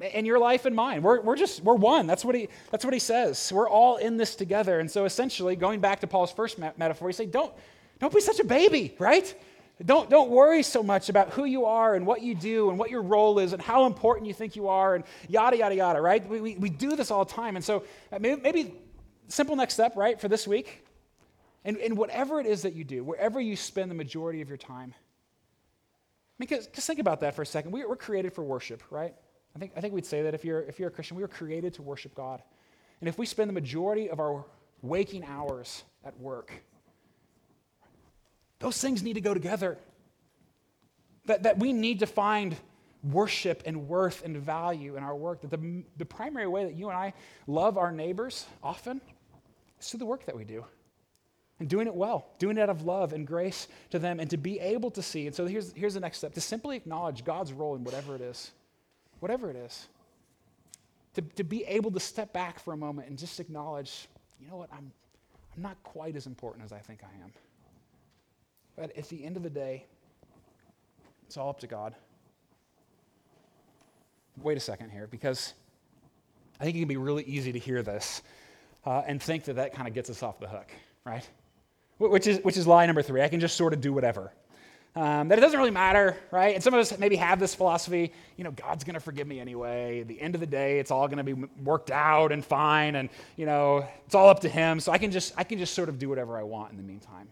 in 0.00 0.26
your 0.26 0.38
life 0.38 0.66
and 0.66 0.76
mine. 0.76 1.02
We're, 1.02 1.20
we're 1.20 1.36
just, 1.36 1.62
we're 1.62 1.74
one. 1.74 2.06
That's 2.06 2.24
what, 2.24 2.34
he, 2.34 2.48
that's 2.70 2.84
what 2.84 2.92
he 2.92 3.00
says. 3.00 3.50
We're 3.52 3.68
all 3.68 3.96
in 3.96 4.16
this 4.16 4.34
together. 4.34 4.80
And 4.80 4.90
so 4.90 5.04
essentially, 5.04 5.56
going 5.56 5.80
back 5.80 6.00
to 6.00 6.06
Paul's 6.06 6.32
first 6.32 6.58
metaphor, 6.58 7.08
he 7.08 7.14
say, 7.14 7.26
don't, 7.26 7.52
don't 7.98 8.12
be 8.12 8.20
such 8.20 8.40
a 8.40 8.44
baby, 8.44 8.94
right? 8.98 9.34
Don't, 9.84 10.08
don't 10.08 10.30
worry 10.30 10.62
so 10.62 10.82
much 10.82 11.08
about 11.08 11.30
who 11.30 11.44
you 11.44 11.66
are 11.66 11.94
and 11.94 12.06
what 12.06 12.22
you 12.22 12.34
do 12.34 12.70
and 12.70 12.78
what 12.78 12.90
your 12.90 13.02
role 13.02 13.38
is 13.38 13.52
and 13.52 13.60
how 13.60 13.86
important 13.86 14.26
you 14.26 14.34
think 14.34 14.56
you 14.56 14.68
are 14.68 14.94
and 14.94 15.04
yada, 15.28 15.56
yada, 15.56 15.74
yada, 15.74 16.00
right? 16.00 16.26
We, 16.26 16.40
we, 16.40 16.56
we 16.56 16.70
do 16.70 16.96
this 16.96 17.10
all 17.10 17.24
the 17.24 17.32
time. 17.32 17.56
And 17.56 17.64
so 17.64 17.84
uh, 18.12 18.18
maybe, 18.18 18.40
maybe 18.40 18.74
simple 19.28 19.56
next 19.56 19.74
step, 19.74 19.96
right, 19.96 20.20
for 20.20 20.28
this 20.28 20.46
week. 20.46 20.84
And, 21.64 21.76
and 21.78 21.96
whatever 21.96 22.38
it 22.40 22.46
is 22.46 22.62
that 22.62 22.74
you 22.74 22.84
do, 22.84 23.02
wherever 23.02 23.40
you 23.40 23.56
spend 23.56 23.90
the 23.90 23.94
majority 23.94 24.40
of 24.40 24.48
your 24.48 24.58
time, 24.58 24.94
I 26.38 26.44
mean, 26.44 26.48
just 26.48 26.86
think 26.86 27.00
about 27.00 27.20
that 27.20 27.34
for 27.34 27.42
a 27.42 27.46
second. 27.46 27.70
We, 27.70 27.84
we're 27.84 27.96
created 27.96 28.34
for 28.34 28.44
worship, 28.44 28.82
right? 28.90 29.14
I 29.56 29.58
think, 29.58 29.72
I 29.74 29.80
think 29.80 29.94
we'd 29.94 30.04
say 30.04 30.22
that 30.22 30.34
if 30.34 30.44
you're, 30.44 30.60
if 30.60 30.78
you're 30.78 30.88
a 30.88 30.92
Christian, 30.92 31.16
we 31.16 31.22
were 31.22 31.28
created 31.28 31.72
to 31.74 31.82
worship 31.82 32.14
God. 32.14 32.42
And 33.00 33.08
if 33.08 33.16
we 33.16 33.24
spend 33.24 33.48
the 33.48 33.54
majority 33.54 34.10
of 34.10 34.20
our 34.20 34.44
waking 34.82 35.24
hours 35.24 35.82
at 36.04 36.18
work, 36.20 36.52
those 38.58 38.78
things 38.78 39.02
need 39.02 39.14
to 39.14 39.22
go 39.22 39.32
together. 39.32 39.78
That, 41.24 41.44
that 41.44 41.58
we 41.58 41.72
need 41.72 42.00
to 42.00 42.06
find 42.06 42.54
worship 43.02 43.62
and 43.64 43.88
worth 43.88 44.22
and 44.26 44.36
value 44.36 44.94
in 44.96 45.02
our 45.02 45.16
work. 45.16 45.40
That 45.40 45.50
the, 45.50 45.84
the 45.96 46.04
primary 46.04 46.48
way 46.48 46.64
that 46.64 46.74
you 46.74 46.90
and 46.90 46.98
I 46.98 47.14
love 47.46 47.78
our 47.78 47.90
neighbors 47.90 48.44
often 48.62 49.00
is 49.80 49.88
through 49.88 50.00
the 50.00 50.06
work 50.06 50.26
that 50.26 50.36
we 50.36 50.44
do. 50.44 50.66
And 51.60 51.66
doing 51.70 51.86
it 51.86 51.94
well, 51.94 52.26
doing 52.38 52.58
it 52.58 52.60
out 52.60 52.68
of 52.68 52.82
love 52.82 53.14
and 53.14 53.26
grace 53.26 53.68
to 53.88 53.98
them, 53.98 54.20
and 54.20 54.28
to 54.28 54.36
be 54.36 54.60
able 54.60 54.90
to 54.90 55.00
see. 55.00 55.26
And 55.26 55.34
so 55.34 55.46
here's, 55.46 55.72
here's 55.72 55.94
the 55.94 56.00
next 56.00 56.18
step 56.18 56.34
to 56.34 56.42
simply 56.42 56.76
acknowledge 56.76 57.24
God's 57.24 57.54
role 57.54 57.74
in 57.74 57.84
whatever 57.84 58.14
it 58.14 58.20
is 58.20 58.52
whatever 59.26 59.50
it 59.50 59.56
is. 59.56 59.88
To, 61.14 61.22
to 61.22 61.42
be 61.42 61.64
able 61.64 61.90
to 61.90 61.98
step 61.98 62.32
back 62.32 62.60
for 62.60 62.72
a 62.72 62.76
moment 62.76 63.08
and 63.08 63.18
just 63.18 63.40
acknowledge, 63.40 64.06
you 64.40 64.48
know 64.48 64.56
what, 64.56 64.68
I'm, 64.72 64.92
I'm 65.56 65.62
not 65.62 65.82
quite 65.82 66.14
as 66.14 66.28
important 66.28 66.64
as 66.64 66.72
I 66.72 66.78
think 66.78 67.00
I 67.02 67.24
am. 67.24 67.32
But 68.76 68.96
at 68.96 69.08
the 69.08 69.24
end 69.24 69.36
of 69.36 69.42
the 69.42 69.50
day, 69.50 69.84
it's 71.26 71.36
all 71.36 71.50
up 71.50 71.58
to 71.60 71.66
God. 71.66 71.96
Wait 74.42 74.56
a 74.56 74.60
second 74.60 74.90
here, 74.90 75.08
because 75.10 75.54
I 76.60 76.64
think 76.64 76.76
it 76.76 76.80
can 76.80 76.88
be 76.88 76.96
really 76.96 77.24
easy 77.24 77.50
to 77.50 77.58
hear 77.58 77.82
this 77.82 78.22
uh, 78.84 79.02
and 79.08 79.20
think 79.20 79.42
that 79.44 79.56
that 79.56 79.74
kind 79.74 79.88
of 79.88 79.94
gets 79.94 80.08
us 80.08 80.22
off 80.22 80.38
the 80.38 80.46
hook, 80.46 80.70
right? 81.04 81.28
Which 81.98 82.28
is, 82.28 82.38
which 82.44 82.56
is 82.56 82.68
lie 82.68 82.86
number 82.86 83.02
three. 83.02 83.22
I 83.22 83.28
can 83.28 83.40
just 83.40 83.56
sort 83.56 83.72
of 83.72 83.80
do 83.80 83.92
whatever. 83.92 84.32
Um, 84.96 85.28
that 85.28 85.36
it 85.36 85.42
doesn't 85.42 85.58
really 85.58 85.70
matter, 85.70 86.16
right? 86.30 86.54
And 86.54 86.64
some 86.64 86.72
of 86.72 86.80
us 86.80 86.98
maybe 86.98 87.16
have 87.16 87.38
this 87.38 87.54
philosophy, 87.54 88.14
you 88.38 88.44
know, 88.44 88.50
God's 88.50 88.82
going 88.82 88.94
to 88.94 89.00
forgive 89.00 89.26
me 89.26 89.38
anyway. 89.38 90.00
At 90.00 90.08
the 90.08 90.18
end 90.18 90.34
of 90.34 90.40
the 90.40 90.46
day, 90.46 90.78
it's 90.78 90.90
all 90.90 91.06
going 91.06 91.18
to 91.18 91.34
be 91.34 91.34
worked 91.62 91.90
out 91.90 92.32
and 92.32 92.42
fine, 92.42 92.94
and 92.94 93.10
you 93.36 93.44
know, 93.44 93.86
it's 94.06 94.14
all 94.14 94.30
up 94.30 94.40
to 94.40 94.48
Him. 94.48 94.80
So 94.80 94.92
I 94.92 94.98
can 94.98 95.10
just, 95.10 95.34
I 95.36 95.44
can 95.44 95.58
just 95.58 95.74
sort 95.74 95.90
of 95.90 95.98
do 95.98 96.08
whatever 96.08 96.38
I 96.38 96.44
want 96.44 96.70
in 96.70 96.78
the 96.78 96.82
meantime, 96.82 97.28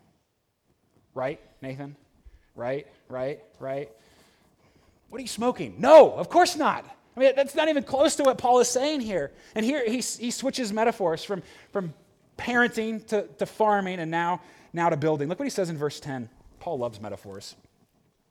right, 1.15 1.41
Nathan? 1.63 1.97
Right, 2.55 2.87
right, 3.09 3.41
right. 3.59 3.91
What 5.09 5.19
are 5.19 5.23
you 5.23 5.29
smoking? 5.29 5.77
No, 5.79 6.13
of 6.13 6.29
course 6.29 6.57
not. 6.57 6.85
I 7.17 7.21
mean, 7.21 7.33
that's 7.35 7.55
not 7.55 7.69
even 7.69 7.83
close 7.83 8.17
to 8.17 8.25
what 8.25 8.37
Paul 8.37 8.61
is 8.61 8.69
saying 8.69 9.01
here. 9.01 9.31
And 9.55 9.65
here 9.65 9.83
he, 9.87 9.97
he 9.97 10.31
switches 10.31 10.71
metaphors 10.71 11.25
from, 11.25 11.43
from 11.73 11.95
parenting 12.37 13.07
to, 13.07 13.23
to 13.39 13.47
farming 13.47 14.01
and 14.01 14.11
now, 14.11 14.43
now 14.75 14.91
to 14.91 14.97
building. 14.97 15.29
Look 15.29 15.39
what 15.39 15.47
he 15.47 15.51
says 15.51 15.71
in 15.71 15.79
verse 15.79 15.99
10. 16.01 16.29
Paul 16.65 16.79
loves 16.79 16.99
metaphors. 16.99 17.57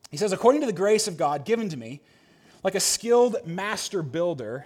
He 0.09 0.17
says, 0.17 0.33
According 0.33 0.61
to 0.61 0.67
the 0.67 0.73
grace 0.73 1.07
of 1.07 1.17
God 1.17 1.45
given 1.45 1.69
to 1.69 1.77
me, 1.77 2.01
like 2.63 2.73
a 2.73 2.79
skilled 2.79 3.45
master 3.45 4.01
builder, 4.01 4.65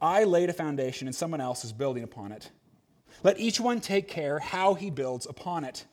I 0.00 0.22
laid 0.22 0.50
a 0.50 0.52
foundation 0.52 1.08
and 1.08 1.14
someone 1.14 1.40
else 1.40 1.64
is 1.64 1.72
building 1.72 2.04
upon 2.04 2.30
it. 2.30 2.48
Let 3.24 3.40
each 3.40 3.58
one 3.58 3.80
take 3.80 4.06
care 4.06 4.38
how 4.38 4.74
he 4.74 4.90
builds 4.90 5.26
upon 5.26 5.64
it. 5.64 5.84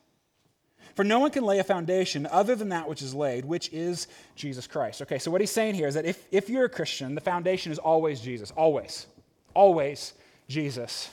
For 0.94 1.04
no 1.04 1.18
one 1.18 1.32
can 1.32 1.44
lay 1.44 1.58
a 1.58 1.64
foundation 1.64 2.28
other 2.28 2.56
than 2.56 2.70
that 2.70 2.88
which 2.88 3.02
is 3.02 3.16
laid, 3.16 3.44
which 3.44 3.74
is 3.74 4.06
Jesus 4.36 4.68
Christ. 4.68 5.02
Okay, 5.02 5.18
so 5.18 5.32
what 5.32 5.42
he's 5.42 5.50
saying 5.50 5.74
here 5.74 5.88
is 5.88 5.96
that 5.96 6.06
if, 6.06 6.28
if 6.30 6.48
you're 6.48 6.66
a 6.66 6.70
Christian, 6.70 7.16
the 7.16 7.22
foundation 7.22 7.72
is 7.72 7.80
always 7.80 8.22
Jesus. 8.22 8.52
Always. 8.52 9.08
Always 9.56 10.14
Jesus. 10.48 11.10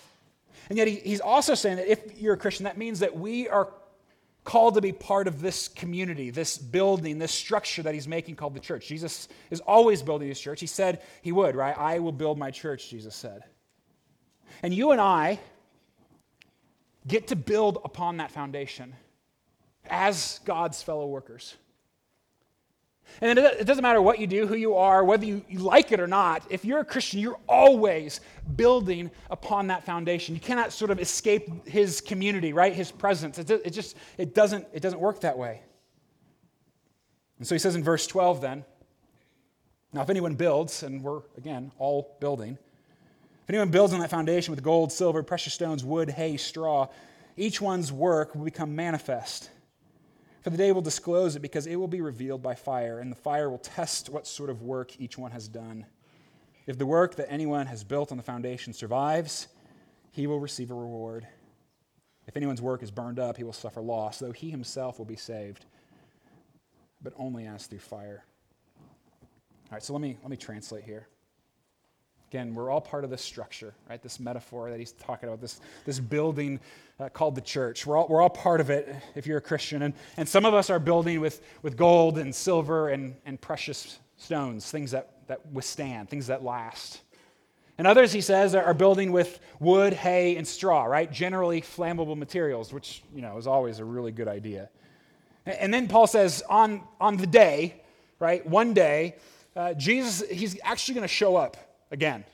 And 0.68 0.76
yet 0.76 0.88
he, 0.88 0.96
he's 0.96 1.22
also 1.22 1.54
saying 1.54 1.76
that 1.78 1.90
if 1.90 2.20
you're 2.20 2.34
a 2.34 2.36
Christian, 2.36 2.64
that 2.64 2.76
means 2.76 3.00
that 3.00 3.16
we 3.16 3.48
are 3.48 3.70
called 4.44 4.74
to 4.74 4.80
be 4.80 4.92
part 4.92 5.28
of 5.28 5.40
this 5.40 5.68
community, 5.68 6.30
this 6.30 6.56
building, 6.56 7.18
this 7.18 7.32
structure 7.32 7.82
that 7.82 7.94
he's 7.94 8.08
making 8.08 8.36
called 8.36 8.54
the 8.54 8.60
church. 8.60 8.86
Jesus 8.86 9.28
is 9.50 9.60
always 9.60 10.02
building 10.02 10.28
his 10.28 10.40
church. 10.40 10.60
He 10.60 10.66
said 10.66 11.02
he 11.22 11.32
would, 11.32 11.54
right? 11.54 11.76
I 11.76 11.98
will 11.98 12.12
build 12.12 12.38
my 12.38 12.50
church, 12.50 12.88
Jesus 12.88 13.14
said. 13.14 13.42
And 14.62 14.72
you 14.74 14.92
and 14.92 15.00
I 15.00 15.38
get 17.06 17.28
to 17.28 17.36
build 17.36 17.78
upon 17.84 18.18
that 18.18 18.30
foundation 18.30 18.94
as 19.88 20.40
God's 20.44 20.82
fellow 20.82 21.06
workers. 21.06 21.56
And 23.20 23.38
it 23.38 23.66
doesn't 23.66 23.82
matter 23.82 24.00
what 24.00 24.18
you 24.18 24.26
do, 24.26 24.46
who 24.46 24.54
you 24.54 24.76
are, 24.76 25.04
whether 25.04 25.26
you, 25.26 25.42
like 25.50 25.92
it 25.92 26.00
or 26.00 26.06
not. 26.06 26.42
If 26.48 26.64
you're 26.64 26.80
a 26.80 26.84
Christian, 26.84 27.20
you're 27.20 27.38
always 27.48 28.20
building 28.56 29.10
upon 29.30 29.66
that 29.66 29.84
foundation. 29.84 30.34
You 30.34 30.40
cannot 30.40 30.72
sort 30.72 30.90
of 30.90 30.98
escape 30.98 31.66
his 31.66 32.00
community, 32.00 32.52
right? 32.52 32.72
His 32.72 32.90
presence. 32.90 33.38
It, 33.38 33.50
it 33.50 33.70
just 33.70 33.96
it 34.16 34.34
doesn't, 34.34 34.66
it 34.72 34.80
doesn't 34.80 35.00
work 35.00 35.20
that 35.20 35.36
way. 35.36 35.62
And 37.38 37.46
so 37.46 37.54
he 37.54 37.58
says 37.58 37.74
in 37.74 37.84
verse 37.84 38.06
12 38.06 38.40
then, 38.40 38.64
now 39.92 40.02
if 40.02 40.10
anyone 40.10 40.34
builds, 40.34 40.82
and 40.82 41.02
we're 41.02 41.22
again 41.36 41.72
all 41.78 42.16
building, 42.20 42.58
if 43.42 43.50
anyone 43.50 43.70
builds 43.70 43.92
on 43.92 44.00
that 44.00 44.10
foundation 44.10 44.54
with 44.54 44.62
gold, 44.62 44.92
silver, 44.92 45.22
precious 45.22 45.52
stones, 45.52 45.84
wood, 45.84 46.10
hay, 46.10 46.36
straw, 46.36 46.88
each 47.36 47.60
one's 47.60 47.92
work 47.92 48.34
will 48.34 48.44
become 48.44 48.76
manifest 48.76 49.50
for 50.42 50.50
the 50.50 50.56
day 50.56 50.72
will 50.72 50.80
disclose 50.80 51.36
it 51.36 51.40
because 51.40 51.66
it 51.66 51.76
will 51.76 51.88
be 51.88 52.00
revealed 52.00 52.42
by 52.42 52.54
fire, 52.54 52.98
and 52.98 53.10
the 53.10 53.16
fire 53.16 53.50
will 53.50 53.58
test 53.58 54.08
what 54.08 54.26
sort 54.26 54.50
of 54.50 54.62
work 54.62 54.98
each 55.00 55.18
one 55.18 55.30
has 55.32 55.48
done. 55.48 55.86
If 56.66 56.78
the 56.78 56.86
work 56.86 57.16
that 57.16 57.30
anyone 57.30 57.66
has 57.66 57.84
built 57.84 58.10
on 58.10 58.16
the 58.16 58.22
foundation 58.22 58.72
survives, 58.72 59.48
he 60.12 60.26
will 60.26 60.40
receive 60.40 60.70
a 60.70 60.74
reward. 60.74 61.26
If 62.26 62.36
anyone's 62.36 62.62
work 62.62 62.82
is 62.82 62.90
burned 62.90 63.18
up, 63.18 63.36
he 63.36 63.44
will 63.44 63.52
suffer 63.52 63.80
loss, 63.80 64.18
though 64.18 64.32
he 64.32 64.50
himself 64.50 64.98
will 64.98 65.06
be 65.06 65.16
saved, 65.16 65.66
but 67.02 67.12
only 67.16 67.46
as 67.46 67.66
through 67.66 67.80
fire. 67.80 68.24
All 68.80 69.72
right, 69.72 69.82
so 69.82 69.92
let 69.92 70.00
me, 70.02 70.16
let 70.22 70.30
me 70.30 70.36
translate 70.36 70.84
here. 70.84 71.08
Again, 72.30 72.54
we're 72.54 72.70
all 72.70 72.80
part 72.80 73.02
of 73.02 73.10
this 73.10 73.22
structure, 73.22 73.74
right? 73.88 74.00
This 74.00 74.20
metaphor 74.20 74.70
that 74.70 74.78
he's 74.78 74.92
talking 74.92 75.28
about, 75.28 75.40
this, 75.40 75.60
this 75.84 75.98
building 75.98 76.60
uh, 77.00 77.08
called 77.08 77.34
the 77.34 77.40
church. 77.40 77.84
We're 77.84 77.96
all, 77.96 78.06
we're 78.06 78.22
all 78.22 78.30
part 78.30 78.60
of 78.60 78.70
it 78.70 78.94
if 79.16 79.26
you're 79.26 79.38
a 79.38 79.40
Christian. 79.42 79.82
And, 79.82 79.94
and 80.16 80.28
some 80.28 80.44
of 80.44 80.54
us 80.54 80.70
are 80.70 80.78
building 80.78 81.20
with, 81.20 81.42
with 81.62 81.76
gold 81.76 82.18
and 82.18 82.32
silver 82.32 82.90
and, 82.90 83.16
and 83.26 83.40
precious 83.40 83.98
stones, 84.16 84.70
things 84.70 84.92
that, 84.92 85.10
that 85.26 85.44
withstand, 85.50 86.08
things 86.08 86.28
that 86.28 86.44
last. 86.44 87.00
And 87.78 87.86
others, 87.88 88.12
he 88.12 88.20
says, 88.20 88.54
are 88.54 88.74
building 88.74 89.10
with 89.10 89.40
wood, 89.58 89.92
hay, 89.92 90.36
and 90.36 90.46
straw, 90.46 90.84
right? 90.84 91.10
Generally 91.10 91.62
flammable 91.62 92.16
materials, 92.16 92.72
which, 92.72 93.02
you 93.12 93.22
know, 93.22 93.38
is 93.38 93.48
always 93.48 93.80
a 93.80 93.84
really 93.84 94.12
good 94.12 94.28
idea. 94.28 94.68
And 95.46 95.74
then 95.74 95.88
Paul 95.88 96.06
says, 96.06 96.44
on, 96.48 96.82
on 97.00 97.16
the 97.16 97.26
day, 97.26 97.82
right, 98.20 98.46
one 98.46 98.72
day, 98.72 99.16
uh, 99.56 99.74
Jesus, 99.74 100.22
he's 100.30 100.56
actually 100.62 100.94
going 100.94 101.02
to 101.02 101.08
show 101.08 101.34
up 101.34 101.56
again. 101.90 102.24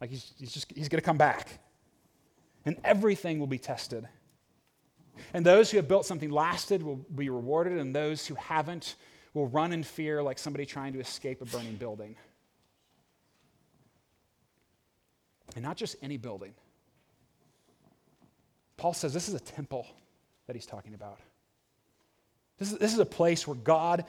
Like 0.00 0.10
he's, 0.10 0.32
he's 0.38 0.52
just 0.52 0.72
he's 0.74 0.88
going 0.88 1.00
to 1.00 1.04
come 1.04 1.18
back. 1.18 1.48
And 2.64 2.76
everything 2.84 3.38
will 3.38 3.46
be 3.46 3.58
tested. 3.58 4.06
And 5.34 5.44
those 5.44 5.70
who 5.70 5.76
have 5.76 5.88
built 5.88 6.06
something 6.06 6.30
lasted 6.30 6.82
will 6.82 6.96
be 6.96 7.28
rewarded, 7.28 7.78
and 7.78 7.94
those 7.94 8.26
who 8.26 8.34
haven't 8.34 8.96
will 9.34 9.46
run 9.46 9.72
in 9.72 9.82
fear 9.82 10.22
like 10.22 10.38
somebody 10.38 10.66
trying 10.66 10.92
to 10.94 11.00
escape 11.00 11.40
a 11.40 11.44
burning 11.44 11.76
building. 11.76 12.16
And 15.54 15.64
not 15.64 15.76
just 15.76 15.96
any 16.02 16.16
building. 16.16 16.54
Paul 18.76 18.94
says 18.94 19.12
this 19.12 19.28
is 19.28 19.34
a 19.34 19.40
temple 19.40 19.86
that 20.46 20.56
he's 20.56 20.66
talking 20.66 20.94
about. 20.94 21.18
This 22.58 22.72
is, 22.72 22.78
this 22.78 22.92
is 22.92 22.98
a 22.98 23.06
place 23.06 23.46
where 23.46 23.56
God 23.56 24.04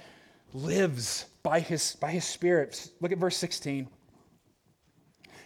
lives 0.53 1.25
by 1.43 1.59
his, 1.59 1.95
by 1.95 2.11
his 2.11 2.25
Spirit. 2.25 2.89
Look 2.99 3.11
at 3.11 3.17
verse 3.17 3.37
16. 3.37 3.87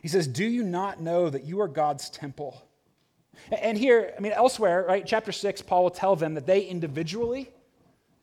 He 0.05 0.09
says, 0.09 0.27
Do 0.27 0.45
you 0.45 0.61
not 0.61 1.01
know 1.01 1.31
that 1.31 1.45
you 1.45 1.61
are 1.61 1.67
God's 1.67 2.11
temple? 2.11 2.63
And 3.51 3.75
here, 3.75 4.13
I 4.15 4.21
mean, 4.21 4.33
elsewhere, 4.33 4.85
right, 4.87 5.03
chapter 5.03 5.31
6, 5.31 5.63
Paul 5.63 5.81
will 5.81 5.89
tell 5.89 6.15
them 6.15 6.35
that 6.35 6.45
they 6.45 6.61
individually 6.61 7.49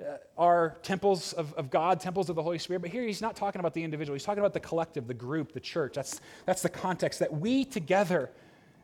uh, 0.00 0.18
are 0.38 0.76
temples 0.84 1.32
of, 1.32 1.52
of 1.54 1.70
God, 1.70 1.98
temples 1.98 2.30
of 2.30 2.36
the 2.36 2.42
Holy 2.44 2.58
Spirit. 2.60 2.82
But 2.82 2.92
here 2.92 3.02
he's 3.02 3.20
not 3.20 3.34
talking 3.34 3.58
about 3.58 3.74
the 3.74 3.82
individual, 3.82 4.14
he's 4.14 4.22
talking 4.22 4.38
about 4.38 4.52
the 4.52 4.60
collective, 4.60 5.08
the 5.08 5.14
group, 5.14 5.54
the 5.54 5.58
church. 5.58 5.94
That's, 5.96 6.20
that's 6.46 6.62
the 6.62 6.68
context 6.68 7.18
that 7.18 7.32
we 7.32 7.64
together, 7.64 8.30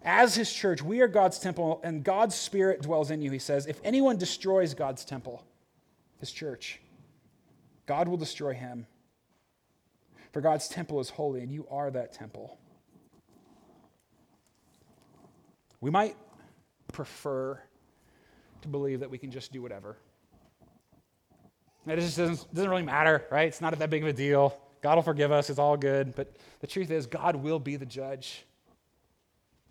as 0.02 0.34
his 0.34 0.52
church, 0.52 0.82
we 0.82 1.00
are 1.00 1.06
God's 1.06 1.38
temple, 1.38 1.80
and 1.84 2.02
God's 2.02 2.34
Spirit 2.34 2.82
dwells 2.82 3.12
in 3.12 3.22
you, 3.22 3.30
he 3.30 3.38
says. 3.38 3.68
If 3.68 3.80
anyone 3.84 4.16
destroys 4.16 4.74
God's 4.74 5.04
temple, 5.04 5.44
his 6.18 6.32
church, 6.32 6.80
God 7.86 8.08
will 8.08 8.16
destroy 8.16 8.54
him. 8.54 8.88
For 10.32 10.40
God's 10.40 10.66
temple 10.66 10.98
is 10.98 11.10
holy, 11.10 11.42
and 11.42 11.52
you 11.52 11.64
are 11.70 11.92
that 11.92 12.12
temple. 12.12 12.58
We 15.80 15.90
might 15.90 16.16
prefer 16.92 17.60
to 18.62 18.68
believe 18.68 19.00
that 19.00 19.10
we 19.10 19.18
can 19.18 19.30
just 19.30 19.52
do 19.52 19.62
whatever. 19.62 19.96
It 21.86 21.96
just 21.96 22.18
doesn't, 22.18 22.52
doesn't 22.52 22.70
really 22.70 22.82
matter, 22.82 23.24
right? 23.30 23.48
It's 23.48 23.60
not 23.60 23.78
that 23.78 23.90
big 23.90 24.02
of 24.02 24.08
a 24.08 24.12
deal. 24.12 24.58
God 24.82 24.96
will 24.96 25.02
forgive 25.02 25.32
us. 25.32 25.48
It's 25.48 25.58
all 25.58 25.76
good. 25.76 26.14
But 26.14 26.36
the 26.60 26.66
truth 26.66 26.90
is, 26.90 27.06
God 27.06 27.36
will 27.36 27.58
be 27.58 27.76
the 27.76 27.86
judge. 27.86 28.44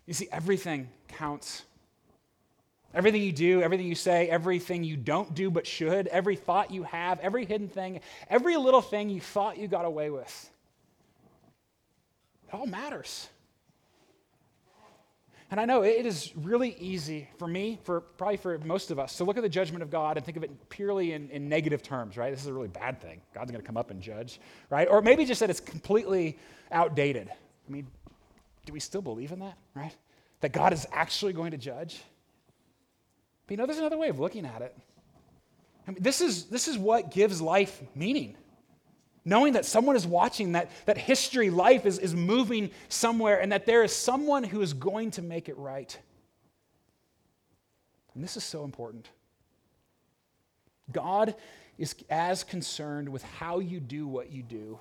You 0.06 0.14
see, 0.14 0.28
everything 0.32 0.88
counts. 1.06 1.64
Everything 2.94 3.22
you 3.22 3.32
do, 3.32 3.62
everything 3.62 3.86
you 3.86 3.94
say, 3.94 4.28
everything 4.28 4.82
you 4.82 4.96
don't 4.96 5.34
do 5.34 5.50
but 5.50 5.66
should, 5.66 6.06
every 6.08 6.36
thought 6.36 6.70
you 6.70 6.82
have, 6.84 7.20
every 7.20 7.44
hidden 7.44 7.68
thing, 7.68 8.00
every 8.30 8.56
little 8.56 8.80
thing 8.80 9.10
you 9.10 9.20
thought 9.20 9.58
you 9.58 9.68
got 9.68 9.84
away 9.84 10.08
with, 10.08 10.50
it 12.48 12.54
all 12.54 12.66
matters. 12.66 13.28
And 15.50 15.58
I 15.58 15.64
know 15.64 15.82
it 15.82 16.04
is 16.04 16.32
really 16.36 16.76
easy 16.78 17.28
for 17.38 17.48
me, 17.48 17.78
for 17.84 18.00
probably 18.02 18.36
for 18.36 18.58
most 18.58 18.90
of 18.90 18.98
us, 18.98 19.16
to 19.16 19.24
look 19.24 19.38
at 19.38 19.42
the 19.42 19.48
judgment 19.48 19.82
of 19.82 19.90
God 19.90 20.18
and 20.18 20.26
think 20.26 20.36
of 20.36 20.44
it 20.44 20.68
purely 20.68 21.12
in, 21.12 21.30
in 21.30 21.48
negative 21.48 21.82
terms, 21.82 22.18
right? 22.18 22.30
This 22.30 22.42
is 22.42 22.48
a 22.48 22.52
really 22.52 22.68
bad 22.68 23.00
thing. 23.00 23.22
God's 23.34 23.50
going 23.50 23.62
to 23.62 23.66
come 23.66 23.78
up 23.78 23.90
and 23.90 24.02
judge, 24.02 24.40
right? 24.68 24.86
Or 24.90 25.00
maybe 25.00 25.24
just 25.24 25.40
that 25.40 25.48
it's 25.48 25.60
completely 25.60 26.38
outdated. 26.70 27.30
I 27.30 27.72
mean, 27.72 27.86
do 28.66 28.74
we 28.74 28.80
still 28.80 29.00
believe 29.00 29.32
in 29.32 29.38
that, 29.38 29.56
right? 29.74 29.96
That 30.40 30.52
God 30.52 30.74
is 30.74 30.86
actually 30.92 31.32
going 31.32 31.52
to 31.52 31.58
judge? 31.58 32.02
But 33.46 33.52
you 33.52 33.56
know, 33.56 33.64
there's 33.64 33.78
another 33.78 33.96
way 33.96 34.10
of 34.10 34.18
looking 34.18 34.44
at 34.44 34.60
it. 34.60 34.76
I 35.86 35.92
mean, 35.92 36.02
this 36.02 36.20
is, 36.20 36.44
this 36.44 36.68
is 36.68 36.76
what 36.76 37.10
gives 37.10 37.40
life 37.40 37.82
meaning 37.94 38.36
knowing 39.28 39.52
that 39.52 39.64
someone 39.64 39.96
is 39.96 40.06
watching, 40.06 40.52
that, 40.52 40.70
that 40.86 40.96
history, 40.96 41.50
life 41.50 41.84
is, 41.86 41.98
is 41.98 42.14
moving 42.14 42.70
somewhere, 42.88 43.40
and 43.40 43.52
that 43.52 43.66
there 43.66 43.84
is 43.84 43.94
someone 43.94 44.42
who 44.42 44.62
is 44.62 44.72
going 44.72 45.10
to 45.12 45.22
make 45.22 45.48
it 45.48 45.58
right. 45.58 45.98
And 48.14 48.24
this 48.24 48.36
is 48.36 48.44
so 48.44 48.64
important. 48.64 49.08
God 50.90 51.34
is 51.76 51.94
as 52.10 52.42
concerned 52.42 53.08
with 53.08 53.22
how 53.22 53.60
you 53.60 53.78
do 53.78 54.06
what 54.06 54.32
you 54.32 54.42
do 54.42 54.78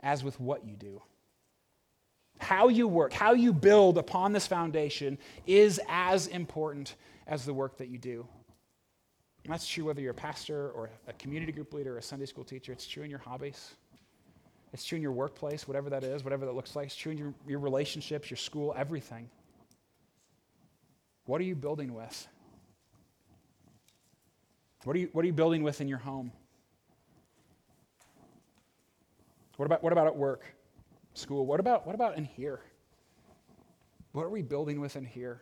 as 0.00 0.22
with 0.22 0.38
what 0.38 0.66
you 0.66 0.74
do. 0.74 1.00
How 2.38 2.68
you 2.68 2.86
work, 2.88 3.12
how 3.12 3.32
you 3.32 3.52
build 3.52 3.96
upon 3.96 4.32
this 4.32 4.46
foundation 4.46 5.18
is 5.46 5.80
as 5.88 6.26
important 6.26 6.96
as 7.26 7.46
the 7.46 7.54
work 7.54 7.78
that 7.78 7.88
you 7.88 7.96
do. 7.96 8.26
And 9.44 9.52
that's 9.52 9.66
true 9.66 9.84
whether 9.84 10.00
you're 10.00 10.12
a 10.12 10.14
pastor 10.14 10.70
or 10.70 10.90
a 11.06 11.12
community 11.14 11.52
group 11.52 11.74
leader 11.74 11.94
or 11.94 11.98
a 11.98 12.02
Sunday 12.02 12.26
school 12.26 12.44
teacher. 12.44 12.72
It's 12.72 12.86
true 12.86 13.02
in 13.02 13.10
your 13.10 13.18
hobbies. 13.18 13.74
It's 14.72 14.84
true 14.84 14.96
in 14.96 15.02
your 15.02 15.12
workplace, 15.12 15.68
whatever 15.68 15.90
that 15.90 16.02
is, 16.02 16.24
whatever 16.24 16.46
that 16.46 16.54
looks 16.54 16.74
like. 16.74 16.86
It's 16.86 16.96
true 16.96 17.12
in 17.12 17.18
your, 17.18 17.34
your 17.46 17.58
relationships, 17.58 18.30
your 18.30 18.38
school, 18.38 18.74
everything. 18.76 19.28
What 21.26 21.40
are 21.40 21.44
you 21.44 21.54
building 21.54 21.94
with? 21.94 22.26
What 24.84 24.96
are 24.96 24.98
you, 24.98 25.08
what 25.12 25.22
are 25.22 25.26
you 25.26 25.32
building 25.32 25.62
with 25.62 25.80
in 25.80 25.88
your 25.88 25.98
home? 25.98 26.32
What 29.56 29.66
about, 29.66 29.82
what 29.82 29.92
about 29.92 30.06
at 30.06 30.16
work, 30.16 30.44
school? 31.12 31.46
What 31.46 31.60
about, 31.60 31.86
what 31.86 31.94
about 31.94 32.16
in 32.16 32.24
here? 32.24 32.60
What 34.12 34.24
are 34.24 34.30
we 34.30 34.42
building 34.42 34.80
with 34.80 34.96
in 34.96 35.04
here? 35.04 35.40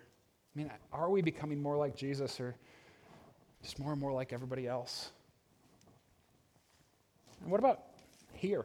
I 0.55 0.59
mean, 0.59 0.71
are 0.93 1.09
we 1.09 1.23
becoming 1.23 1.62
more 1.62 1.77
like 1.77 1.97
Jesus 1.97 2.38
or 2.41 2.57
just 3.62 3.79
more 3.79 3.92
and 3.92 4.01
more 4.01 4.12
like 4.12 4.33
everybody 4.33 4.66
else. 4.66 5.11
And 7.42 7.51
what 7.51 7.61
about 7.61 7.81
here? 8.35 8.64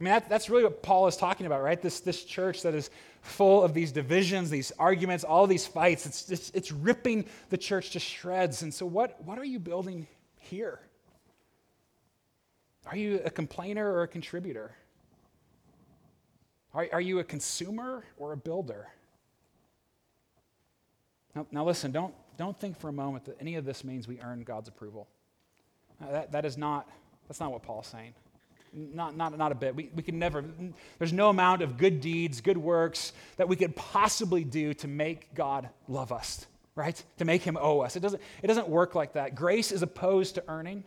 I 0.00 0.04
mean, 0.04 0.12
that, 0.12 0.28
that's 0.28 0.50
really 0.50 0.64
what 0.64 0.82
Paul 0.82 1.06
is 1.06 1.16
talking 1.16 1.46
about, 1.46 1.62
right? 1.62 1.80
This, 1.80 2.00
this 2.00 2.24
church 2.24 2.62
that 2.62 2.74
is 2.74 2.90
full 3.22 3.62
of 3.62 3.74
these 3.74 3.92
divisions, 3.92 4.50
these 4.50 4.72
arguments, 4.78 5.24
all 5.24 5.46
these 5.46 5.66
fights. 5.66 6.04
It's, 6.04 6.30
it's, 6.30 6.50
it's 6.50 6.72
ripping 6.72 7.26
the 7.50 7.56
church 7.56 7.90
to 7.90 8.00
shreds. 8.00 8.62
And 8.62 8.74
so, 8.74 8.86
what, 8.86 9.22
what 9.24 9.38
are 9.38 9.44
you 9.44 9.60
building 9.60 10.06
here? 10.40 10.80
Are 12.86 12.96
you 12.96 13.20
a 13.24 13.30
complainer 13.30 13.90
or 13.90 14.02
a 14.02 14.08
contributor? 14.08 14.74
Are, 16.74 16.88
are 16.92 17.00
you 17.00 17.20
a 17.20 17.24
consumer 17.24 18.04
or 18.18 18.32
a 18.32 18.36
builder? 18.36 18.88
Now, 21.34 21.46
now 21.50 21.64
listen, 21.64 21.92
don't, 21.92 22.14
don't 22.36 22.58
think 22.58 22.78
for 22.78 22.88
a 22.88 22.92
moment 22.92 23.24
that 23.26 23.36
any 23.40 23.56
of 23.56 23.64
this 23.64 23.84
means 23.84 24.08
we 24.08 24.20
earn 24.20 24.42
God's 24.42 24.68
approval. 24.68 25.08
Uh, 26.02 26.12
that, 26.12 26.32
that 26.32 26.44
is 26.44 26.56
not, 26.56 26.88
that's 27.28 27.40
not 27.40 27.52
what 27.52 27.62
Paul's 27.62 27.86
saying. 27.86 28.14
Not, 28.72 29.16
not, 29.16 29.36
not 29.38 29.52
a 29.52 29.54
bit. 29.54 29.76
We, 29.76 29.90
we 29.94 30.02
can 30.02 30.18
never, 30.18 30.44
there's 30.98 31.12
no 31.12 31.28
amount 31.28 31.62
of 31.62 31.78
good 31.78 32.00
deeds, 32.00 32.40
good 32.40 32.58
works 32.58 33.12
that 33.36 33.48
we 33.48 33.54
could 33.54 33.76
possibly 33.76 34.42
do 34.42 34.74
to 34.74 34.88
make 34.88 35.32
God 35.34 35.68
love 35.86 36.10
us, 36.10 36.46
right? 36.74 37.00
To 37.18 37.24
make 37.24 37.42
him 37.42 37.56
owe 37.60 37.80
us. 37.80 37.94
It 37.94 38.00
doesn't, 38.00 38.20
it 38.42 38.48
doesn't 38.48 38.68
work 38.68 38.96
like 38.96 39.12
that. 39.12 39.36
Grace 39.36 39.70
is 39.70 39.82
opposed 39.82 40.34
to 40.34 40.44
earning, 40.48 40.82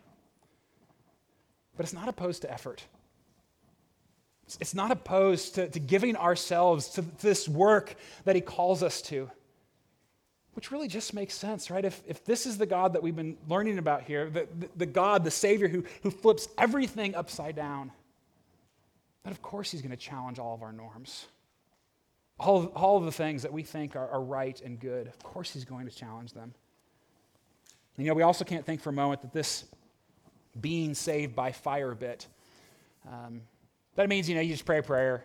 but 1.76 1.84
it's 1.84 1.94
not 1.94 2.08
opposed 2.08 2.42
to 2.42 2.52
effort. 2.52 2.84
It's, 4.44 4.58
it's 4.60 4.74
not 4.74 4.90
opposed 4.90 5.54
to, 5.54 5.68
to 5.70 5.80
giving 5.80 6.14
ourselves 6.14 6.88
to 6.90 7.02
this 7.20 7.48
work 7.48 7.96
that 8.24 8.34
he 8.34 8.42
calls 8.42 8.82
us 8.82 9.00
to 9.02 9.30
which 10.58 10.72
really 10.72 10.88
just 10.88 11.14
makes 11.14 11.34
sense, 11.34 11.70
right? 11.70 11.84
If, 11.84 12.02
if 12.04 12.24
this 12.24 12.44
is 12.44 12.58
the 12.58 12.66
God 12.66 12.94
that 12.94 13.00
we've 13.00 13.14
been 13.14 13.36
learning 13.46 13.78
about 13.78 14.02
here, 14.02 14.28
the, 14.28 14.48
the, 14.58 14.68
the 14.78 14.86
God, 14.86 15.22
the 15.22 15.30
Savior 15.30 15.68
who, 15.68 15.84
who 16.02 16.10
flips 16.10 16.48
everything 16.58 17.14
upside 17.14 17.54
down, 17.54 17.92
then 19.22 19.30
of 19.30 19.40
course 19.40 19.70
he's 19.70 19.82
going 19.82 19.92
to 19.92 19.96
challenge 19.96 20.40
all 20.40 20.56
of 20.56 20.62
our 20.64 20.72
norms. 20.72 21.26
All 22.40 22.56
of, 22.56 22.66
all 22.74 22.96
of 22.96 23.04
the 23.04 23.12
things 23.12 23.42
that 23.42 23.52
we 23.52 23.62
think 23.62 23.94
are, 23.94 24.08
are 24.08 24.20
right 24.20 24.60
and 24.60 24.80
good, 24.80 25.06
of 25.06 25.22
course 25.22 25.52
he's 25.52 25.64
going 25.64 25.86
to 25.86 25.94
challenge 25.94 26.32
them. 26.32 26.52
You 27.96 28.06
know, 28.06 28.14
we 28.14 28.22
also 28.22 28.44
can't 28.44 28.66
think 28.66 28.80
for 28.80 28.90
a 28.90 28.92
moment 28.92 29.22
that 29.22 29.32
this 29.32 29.64
being 30.60 30.92
saved 30.92 31.36
by 31.36 31.52
fire 31.52 31.94
bit, 31.94 32.26
um, 33.08 33.42
that 33.94 34.08
means, 34.08 34.28
you 34.28 34.34
know, 34.34 34.40
you 34.40 34.54
just 34.54 34.66
pray 34.66 34.78
a 34.78 34.82
prayer 34.82 35.22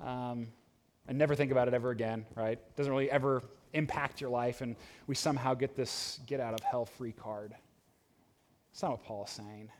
um, 0.00 0.48
and 1.06 1.16
never 1.16 1.36
think 1.36 1.52
about 1.52 1.68
it 1.68 1.74
ever 1.74 1.92
again, 1.92 2.26
right? 2.34 2.58
Doesn't 2.74 2.92
really 2.92 3.08
ever 3.08 3.40
impact 3.74 4.20
your 4.20 4.30
life 4.30 4.60
and 4.60 4.76
we 5.06 5.14
somehow 5.14 5.54
get 5.54 5.76
this 5.76 6.20
get 6.26 6.40
out 6.40 6.54
of 6.54 6.60
hell 6.60 6.86
free 6.86 7.12
card. 7.12 7.54
That's 8.72 8.82
not 8.82 8.92
what 8.92 9.04
Paul 9.04 9.24
is 9.24 9.30
saying. 9.30 9.70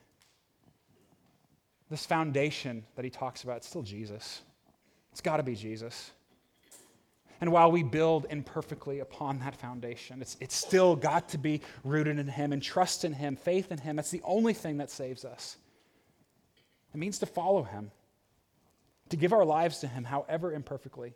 This 1.91 2.07
foundation 2.07 2.85
that 2.97 3.05
he 3.05 3.11
talks 3.11 3.45
about, 3.45 3.59
it's 3.59 3.69
still 3.69 3.83
Jesus. 3.83 4.43
It's 5.13 5.21
got 5.21 5.37
to 5.37 5.43
be 5.43 5.55
Jesus. 5.55 6.11
And 7.41 7.53
while 7.53 7.71
we 7.71 7.83
build 7.83 8.27
imperfectly 8.31 9.01
upon 9.01 9.41
that 9.41 9.57
foundation, 9.57 10.23
it's, 10.23 10.37
it's 10.41 10.55
still 10.55 10.97
got 10.97 11.29
to 11.31 11.39
be 11.39 11.61
rooted 11.83 12.19
in 12.19 12.27
Him 12.27 12.53
and 12.53 12.63
trust 12.63 13.05
in 13.05 13.13
Him, 13.13 13.37
faith 13.37 13.71
in 13.71 13.79
Him. 13.79 13.97
That's 13.97 14.11
the 14.11 14.23
only 14.25 14.55
thing 14.55 14.79
that 14.79 14.91
saves 14.91 15.25
us. 15.25 15.57
It 16.95 16.99
means 16.99 17.19
to 17.19 17.27
follow 17.27 17.65
Him, 17.65 17.91
to 19.11 19.17
give 19.17 19.33
our 19.33 19.45
lives 19.45 19.81
to 19.81 19.89
Him, 19.89 20.05
however 20.05 20.53
imperfectly. 20.53 21.15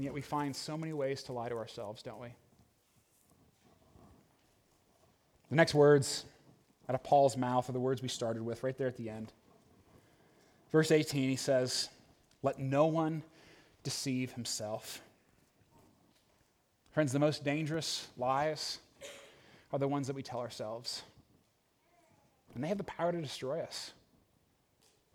And 0.00 0.04
yet 0.06 0.14
we 0.14 0.22
find 0.22 0.56
so 0.56 0.78
many 0.78 0.94
ways 0.94 1.22
to 1.24 1.34
lie 1.34 1.50
to 1.50 1.56
ourselves, 1.56 2.02
don't 2.02 2.22
we? 2.22 2.28
The 5.50 5.56
next 5.56 5.74
words 5.74 6.24
out 6.88 6.94
of 6.94 7.02
Paul's 7.02 7.36
mouth 7.36 7.68
are 7.68 7.72
the 7.72 7.80
words 7.80 8.00
we 8.00 8.08
started 8.08 8.42
with 8.42 8.62
right 8.62 8.74
there 8.78 8.86
at 8.86 8.96
the 8.96 9.10
end. 9.10 9.30
Verse 10.72 10.90
18, 10.90 11.28
he 11.28 11.36
says, 11.36 11.90
Let 12.42 12.58
no 12.58 12.86
one 12.86 13.22
deceive 13.82 14.32
himself. 14.32 15.02
Friends, 16.92 17.12
the 17.12 17.18
most 17.18 17.44
dangerous 17.44 18.08
lies 18.16 18.78
are 19.70 19.78
the 19.78 19.86
ones 19.86 20.06
that 20.06 20.16
we 20.16 20.22
tell 20.22 20.40
ourselves. 20.40 21.02
And 22.54 22.64
they 22.64 22.68
have 22.68 22.78
the 22.78 22.84
power 22.84 23.12
to 23.12 23.20
destroy 23.20 23.60
us. 23.60 23.92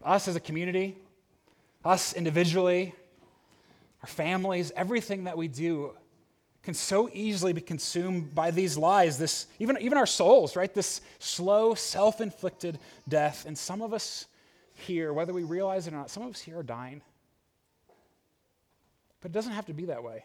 Us 0.03 0.27
as 0.27 0.35
a 0.35 0.39
community, 0.39 0.95
us 1.83 2.13
individually, 2.13 2.93
our 4.05 4.07
families, 4.07 4.71
everything 4.75 5.23
that 5.23 5.35
we 5.35 5.47
do 5.47 5.91
can 6.61 6.75
so 6.75 7.09
easily 7.11 7.53
be 7.53 7.61
consumed 7.61 8.35
by 8.35 8.51
these 8.51 8.77
lies, 8.77 9.17
this, 9.17 9.47
even, 9.57 9.81
even 9.81 9.97
our 9.97 10.05
souls, 10.05 10.55
right? 10.55 10.71
This 10.71 11.01
slow, 11.17 11.73
self 11.73 12.21
inflicted 12.21 12.77
death. 13.09 13.47
And 13.47 13.57
some 13.57 13.81
of 13.81 13.95
us 13.95 14.27
here, 14.75 15.11
whether 15.11 15.33
we 15.33 15.43
realize 15.43 15.87
it 15.87 15.93
or 15.93 15.97
not, 15.97 16.11
some 16.11 16.21
of 16.21 16.29
us 16.29 16.39
here 16.39 16.59
are 16.59 16.63
dying. 16.63 17.01
But 19.21 19.31
it 19.31 19.33
doesn't 19.33 19.53
have 19.53 19.65
to 19.65 19.73
be 19.73 19.85
that 19.85 20.03
way. 20.03 20.23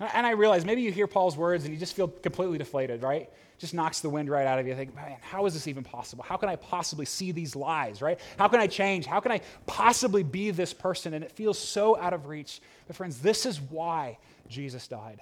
And 0.00 0.26
I 0.26 0.32
realize 0.32 0.64
maybe 0.64 0.82
you 0.82 0.90
hear 0.90 1.06
Paul's 1.06 1.36
words 1.36 1.64
and 1.64 1.72
you 1.72 1.78
just 1.78 1.94
feel 1.94 2.08
completely 2.08 2.58
deflated, 2.58 3.02
right? 3.02 3.30
Just 3.58 3.74
knocks 3.74 4.00
the 4.00 4.10
wind 4.10 4.28
right 4.28 4.46
out 4.46 4.58
of 4.58 4.66
you. 4.66 4.72
You 4.72 4.76
think, 4.76 4.94
man, 4.96 5.16
how 5.20 5.46
is 5.46 5.54
this 5.54 5.68
even 5.68 5.84
possible? 5.84 6.24
How 6.24 6.36
can 6.36 6.48
I 6.48 6.56
possibly 6.56 7.06
see 7.06 7.30
these 7.30 7.54
lies, 7.54 8.02
right? 8.02 8.18
How 8.36 8.48
can 8.48 8.58
I 8.58 8.66
change? 8.66 9.06
How 9.06 9.20
can 9.20 9.30
I 9.30 9.40
possibly 9.66 10.24
be 10.24 10.50
this 10.50 10.72
person? 10.72 11.14
And 11.14 11.24
it 11.24 11.30
feels 11.30 11.58
so 11.58 11.96
out 11.96 12.12
of 12.12 12.26
reach. 12.26 12.60
But, 12.88 12.96
friends, 12.96 13.20
this 13.20 13.46
is 13.46 13.60
why 13.60 14.18
Jesus 14.48 14.88
died. 14.88 15.20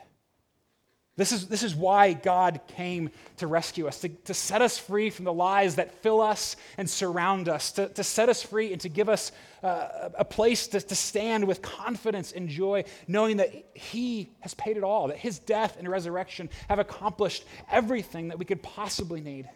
This 1.14 1.30
is, 1.30 1.46
this 1.46 1.62
is 1.62 1.74
why 1.74 2.14
God 2.14 2.60
came 2.68 3.10
to 3.36 3.46
rescue 3.46 3.86
us, 3.86 4.00
to, 4.00 4.08
to 4.08 4.32
set 4.32 4.62
us 4.62 4.78
free 4.78 5.10
from 5.10 5.26
the 5.26 5.32
lies 5.32 5.76
that 5.76 5.92
fill 6.02 6.22
us 6.22 6.56
and 6.78 6.88
surround 6.88 7.50
us, 7.50 7.70
to, 7.72 7.88
to 7.88 8.02
set 8.02 8.30
us 8.30 8.42
free 8.42 8.72
and 8.72 8.80
to 8.80 8.88
give 8.88 9.10
us 9.10 9.30
uh, 9.62 10.08
a 10.16 10.24
place 10.24 10.66
to, 10.68 10.80
to 10.80 10.94
stand 10.94 11.46
with 11.46 11.60
confidence 11.60 12.32
and 12.32 12.48
joy, 12.48 12.84
knowing 13.08 13.36
that 13.36 13.52
He 13.74 14.30
has 14.40 14.54
paid 14.54 14.78
it 14.78 14.82
all, 14.82 15.08
that 15.08 15.18
His 15.18 15.38
death 15.38 15.76
and 15.78 15.86
resurrection 15.86 16.48
have 16.70 16.78
accomplished 16.78 17.44
everything 17.70 18.28
that 18.28 18.38
we 18.38 18.46
could 18.46 18.62
possibly 18.62 19.20
need. 19.20 19.50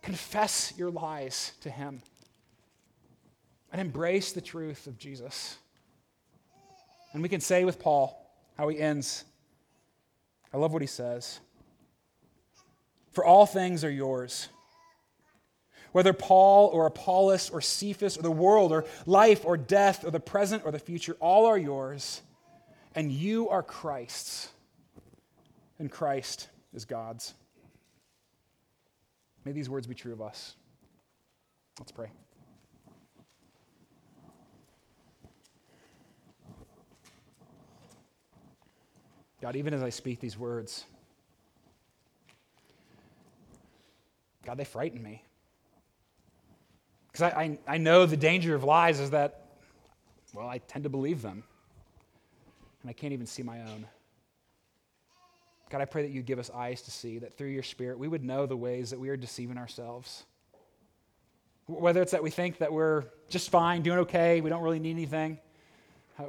Confess 0.00 0.72
your 0.78 0.90
lies 0.90 1.52
to 1.60 1.68
Him 1.68 2.00
and 3.70 3.80
embrace 3.80 4.32
the 4.32 4.40
truth 4.40 4.86
of 4.86 4.98
Jesus. 4.98 5.58
And 7.12 7.22
we 7.22 7.28
can 7.28 7.40
say 7.40 7.64
with 7.64 7.78
Paul 7.78 8.16
how 8.56 8.68
he 8.68 8.78
ends 8.78 9.24
I 10.52 10.56
love 10.56 10.72
what 10.72 10.82
he 10.82 10.88
says. 10.88 11.40
For 13.12 13.24
all 13.24 13.46
things 13.46 13.84
are 13.84 13.90
yours. 13.90 14.48
Whether 15.92 16.12
Paul 16.12 16.68
or 16.68 16.86
Apollos 16.86 17.50
or 17.50 17.60
Cephas 17.60 18.16
or 18.16 18.22
the 18.22 18.30
world 18.30 18.70
or 18.70 18.84
life 19.06 19.44
or 19.44 19.56
death 19.56 20.04
or 20.04 20.10
the 20.10 20.20
present 20.20 20.62
or 20.64 20.70
the 20.70 20.78
future, 20.78 21.16
all 21.18 21.46
are 21.46 21.58
yours, 21.58 22.22
and 22.94 23.10
you 23.10 23.48
are 23.48 23.62
Christ's, 23.62 24.48
and 25.78 25.90
Christ 25.90 26.48
is 26.72 26.84
God's. 26.84 27.34
May 29.44 29.52
these 29.52 29.68
words 29.68 29.86
be 29.86 29.94
true 29.94 30.12
of 30.12 30.22
us. 30.22 30.54
Let's 31.78 31.92
pray. 31.92 32.10
God, 39.40 39.56
even 39.56 39.72
as 39.72 39.82
I 39.82 39.88
speak 39.88 40.20
these 40.20 40.38
words, 40.38 40.84
God, 44.44 44.58
they 44.58 44.64
frighten 44.64 45.02
me. 45.02 45.24
Because 47.10 47.32
I, 47.32 47.40
I, 47.40 47.58
I, 47.66 47.78
know 47.78 48.06
the 48.06 48.16
danger 48.16 48.54
of 48.54 48.64
lies 48.64 49.00
is 49.00 49.10
that, 49.10 49.46
well, 50.34 50.46
I 50.46 50.58
tend 50.58 50.84
to 50.84 50.90
believe 50.90 51.22
them. 51.22 51.42
And 52.82 52.90
I 52.90 52.92
can't 52.92 53.12
even 53.12 53.26
see 53.26 53.42
my 53.42 53.60
own. 53.62 53.86
God, 55.70 55.80
I 55.80 55.84
pray 55.86 56.02
that 56.02 56.10
you 56.10 56.22
give 56.22 56.38
us 56.38 56.50
eyes 56.50 56.82
to 56.82 56.90
see, 56.90 57.18
that 57.18 57.36
through 57.36 57.48
your 57.48 57.62
Spirit 57.62 57.98
we 57.98 58.08
would 58.08 58.24
know 58.24 58.46
the 58.46 58.56
ways 58.56 58.90
that 58.90 59.00
we 59.00 59.08
are 59.08 59.16
deceiving 59.16 59.56
ourselves. 59.56 60.24
Whether 61.66 62.02
it's 62.02 62.12
that 62.12 62.22
we 62.22 62.30
think 62.30 62.58
that 62.58 62.72
we're 62.72 63.04
just 63.28 63.50
fine, 63.50 63.82
doing 63.82 64.00
okay, 64.00 64.40
we 64.40 64.50
don't 64.50 64.62
really 64.62 64.80
need 64.80 64.92
anything 64.92 65.38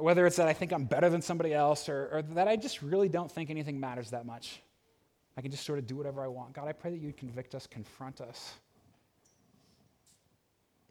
whether 0.00 0.26
it's 0.26 0.36
that 0.36 0.48
I 0.48 0.52
think 0.52 0.72
I'm 0.72 0.84
better 0.84 1.08
than 1.08 1.22
somebody 1.22 1.54
else 1.54 1.88
or, 1.88 2.08
or 2.12 2.22
that 2.34 2.48
I 2.48 2.56
just 2.56 2.82
really 2.82 3.08
don't 3.08 3.30
think 3.30 3.50
anything 3.50 3.78
matters 3.78 4.10
that 4.10 4.26
much. 4.26 4.62
I 5.36 5.40
can 5.40 5.50
just 5.50 5.64
sort 5.64 5.78
of 5.78 5.86
do 5.86 5.96
whatever 5.96 6.22
I 6.22 6.28
want. 6.28 6.52
God, 6.52 6.68
I 6.68 6.72
pray 6.72 6.90
that 6.90 7.00
you'd 7.00 7.16
convict 7.16 7.54
us, 7.54 7.66
confront 7.66 8.20
us, 8.20 8.54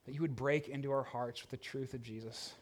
that 0.06 0.14
you 0.14 0.22
would 0.22 0.36
break 0.36 0.68
into 0.68 0.92
our 0.92 1.04
hearts 1.04 1.42
with 1.42 1.52
the 1.52 1.58
truth 1.58 1.94
of 1.94 2.02
Jesus. 2.02 2.54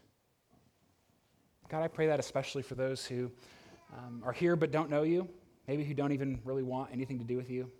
God, 1.70 1.84
I 1.84 1.88
pray 1.88 2.08
that 2.08 2.20
especially 2.20 2.64
for 2.64 2.76
those 2.76 3.06
who 3.06 3.32
um, 3.98 4.22
are 4.26 4.34
here 4.34 4.56
but 4.56 4.72
don't 4.72 4.90
know 4.90 5.04
you, 5.04 5.28
maybe 5.68 5.84
who 5.84 5.94
don't 5.94 6.12
even 6.12 6.40
really 6.44 6.64
want 6.64 6.92
anything 6.92 7.18
to 7.20 7.24
do 7.24 7.38
with 7.38 7.50
you. 7.50 7.72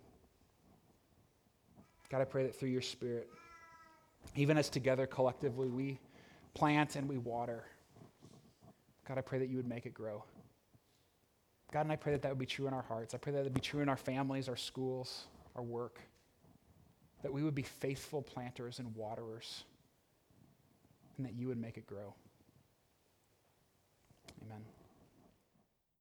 God, 2.08 2.20
I 2.20 2.24
pray 2.24 2.44
that 2.44 2.54
through 2.54 2.70
your 2.70 2.82
Spirit, 2.82 3.28
even 4.34 4.56
as 4.56 4.68
together 4.68 5.06
collectively 5.06 5.68
we 5.68 6.00
plant 6.54 6.96
and 6.96 7.08
we 7.08 7.18
water, 7.18 7.64
God, 9.10 9.18
I 9.18 9.22
pray 9.22 9.40
that 9.40 9.48
you 9.48 9.56
would 9.56 9.66
make 9.66 9.86
it 9.86 9.92
grow. 9.92 10.22
God, 11.72 11.80
and 11.80 11.90
I 11.90 11.96
pray 11.96 12.12
that 12.12 12.22
that 12.22 12.28
would 12.28 12.38
be 12.38 12.46
true 12.46 12.68
in 12.68 12.72
our 12.72 12.82
hearts. 12.82 13.12
I 13.12 13.18
pray 13.18 13.32
that 13.32 13.40
it 13.40 13.42
would 13.42 13.54
be 13.54 13.60
true 13.60 13.80
in 13.80 13.88
our 13.88 13.96
families, 13.96 14.48
our 14.48 14.56
schools, 14.56 15.24
our 15.56 15.64
work. 15.64 15.98
that 17.22 17.32
we 17.32 17.42
would 17.42 17.54
be 17.54 17.62
faithful 17.62 18.22
planters 18.22 18.78
and 18.78 18.94
waterers, 18.94 19.64
and 21.16 21.26
that 21.26 21.34
you 21.34 21.48
would 21.48 21.60
make 21.60 21.76
it 21.76 21.86
grow. 21.86 22.14
Amen. 24.46 24.62